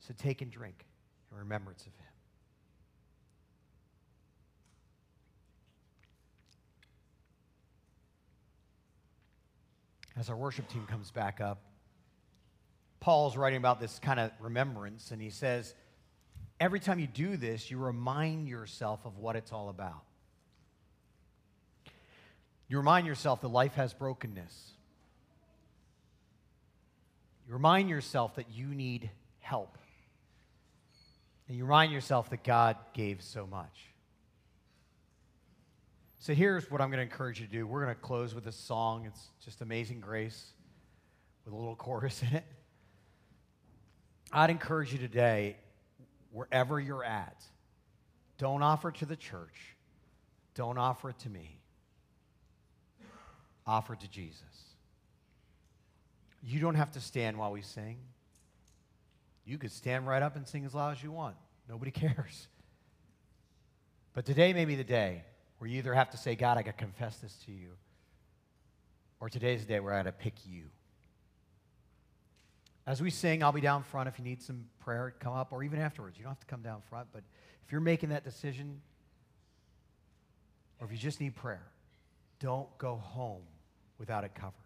So 0.00 0.14
take 0.16 0.42
and 0.42 0.50
drink 0.50 0.84
in 1.30 1.38
remembrance 1.38 1.82
of 1.86 1.94
him. 1.94 2.04
As 10.16 10.30
our 10.30 10.36
worship 10.36 10.68
team 10.68 10.86
comes 10.86 11.10
back 11.10 11.40
up, 11.40 11.60
Paul's 13.00 13.36
writing 13.36 13.58
about 13.58 13.80
this 13.80 13.98
kind 13.98 14.18
of 14.18 14.30
remembrance, 14.40 15.10
and 15.10 15.20
he 15.20 15.30
says, 15.30 15.74
Every 16.60 16.80
time 16.80 16.98
you 16.98 17.06
do 17.06 17.36
this, 17.36 17.70
you 17.70 17.78
remind 17.78 18.48
yourself 18.48 19.00
of 19.04 19.18
what 19.18 19.36
it's 19.36 19.52
all 19.52 19.68
about. 19.68 20.04
You 22.68 22.78
remind 22.78 23.06
yourself 23.06 23.40
that 23.42 23.48
life 23.48 23.74
has 23.74 23.92
brokenness. 23.92 24.70
You 27.46 27.52
remind 27.52 27.90
yourself 27.90 28.36
that 28.36 28.50
you 28.50 28.68
need 28.68 29.10
help. 29.40 29.76
And 31.48 31.56
you 31.56 31.64
remind 31.64 31.92
yourself 31.92 32.30
that 32.30 32.42
God 32.42 32.76
gave 32.94 33.22
so 33.22 33.46
much. 33.46 33.90
So 36.20 36.32
here's 36.32 36.70
what 36.70 36.80
I'm 36.80 36.88
going 36.88 37.06
to 37.06 37.12
encourage 37.12 37.38
you 37.38 37.46
to 37.46 37.52
do. 37.52 37.66
We're 37.66 37.84
going 37.84 37.94
to 37.94 38.00
close 38.00 38.34
with 38.34 38.46
a 38.46 38.52
song. 38.52 39.04
It's 39.04 39.28
just 39.44 39.60
Amazing 39.60 40.00
Grace 40.00 40.52
with 41.44 41.52
a 41.52 41.56
little 41.56 41.76
chorus 41.76 42.22
in 42.22 42.34
it. 42.36 42.44
I'd 44.32 44.48
encourage 44.48 44.90
you 44.90 44.98
today, 44.98 45.56
wherever 46.34 46.78
you're 46.78 47.04
at, 47.04 47.42
don't 48.36 48.62
offer 48.62 48.90
it 48.90 48.96
to 48.96 49.06
the 49.06 49.16
church, 49.16 49.76
don't 50.54 50.76
offer 50.76 51.08
it 51.08 51.18
to 51.20 51.30
me 51.30 51.60
Offer 53.66 53.94
it 53.94 54.00
to 54.00 54.08
Jesus. 54.08 54.42
You 56.42 56.60
don't 56.60 56.74
have 56.74 56.92
to 56.92 57.00
stand 57.00 57.38
while 57.38 57.52
we 57.52 57.62
sing. 57.62 57.96
You 59.46 59.58
could 59.58 59.72
stand 59.72 60.06
right 60.06 60.22
up 60.22 60.36
and 60.36 60.46
sing 60.46 60.64
as 60.64 60.74
loud 60.74 60.96
as 60.96 61.02
you 61.02 61.10
want. 61.10 61.36
Nobody 61.68 61.90
cares. 61.90 62.48
But 64.12 64.26
today 64.26 64.52
may 64.52 64.64
be 64.64 64.76
the 64.76 64.84
day 64.84 65.24
where 65.58 65.68
you 65.68 65.78
either 65.78 65.94
have 65.94 66.10
to 66.10 66.16
say, 66.16 66.34
God, 66.34 66.58
I 66.58 66.62
got 66.62 66.76
to 66.76 66.84
confess 66.84 67.16
this 67.18 67.34
to 67.46 67.52
you, 67.52 67.70
or 69.18 69.28
today's 69.30 69.62
the 69.62 69.66
day 69.66 69.80
where 69.80 69.94
I 69.94 69.98
got 69.98 70.04
to 70.04 70.12
pick 70.12 70.34
you. 70.46 70.64
As 72.86 73.00
we 73.00 73.10
sing, 73.10 73.42
I'll 73.42 73.52
be 73.52 73.60
down 73.60 73.82
front 73.82 74.08
if 74.08 74.18
you 74.18 74.24
need 74.24 74.42
some 74.42 74.66
prayer, 74.80 75.14
come 75.18 75.32
up, 75.32 75.52
or 75.52 75.62
even 75.62 75.78
afterwards. 75.78 76.18
You 76.18 76.24
don't 76.24 76.32
have 76.32 76.40
to 76.40 76.46
come 76.46 76.62
down 76.62 76.82
front, 76.88 77.08
but 77.12 77.22
if 77.64 77.72
you're 77.72 77.80
making 77.80 78.10
that 78.10 78.24
decision, 78.24 78.80
or 80.78 80.86
if 80.86 80.92
you 80.92 80.98
just 80.98 81.20
need 81.20 81.34
prayer, 81.34 81.66
don't 82.40 82.68
go 82.76 82.96
home 82.96 83.42
without 83.98 84.24
it 84.24 84.34
covered. 84.34 84.63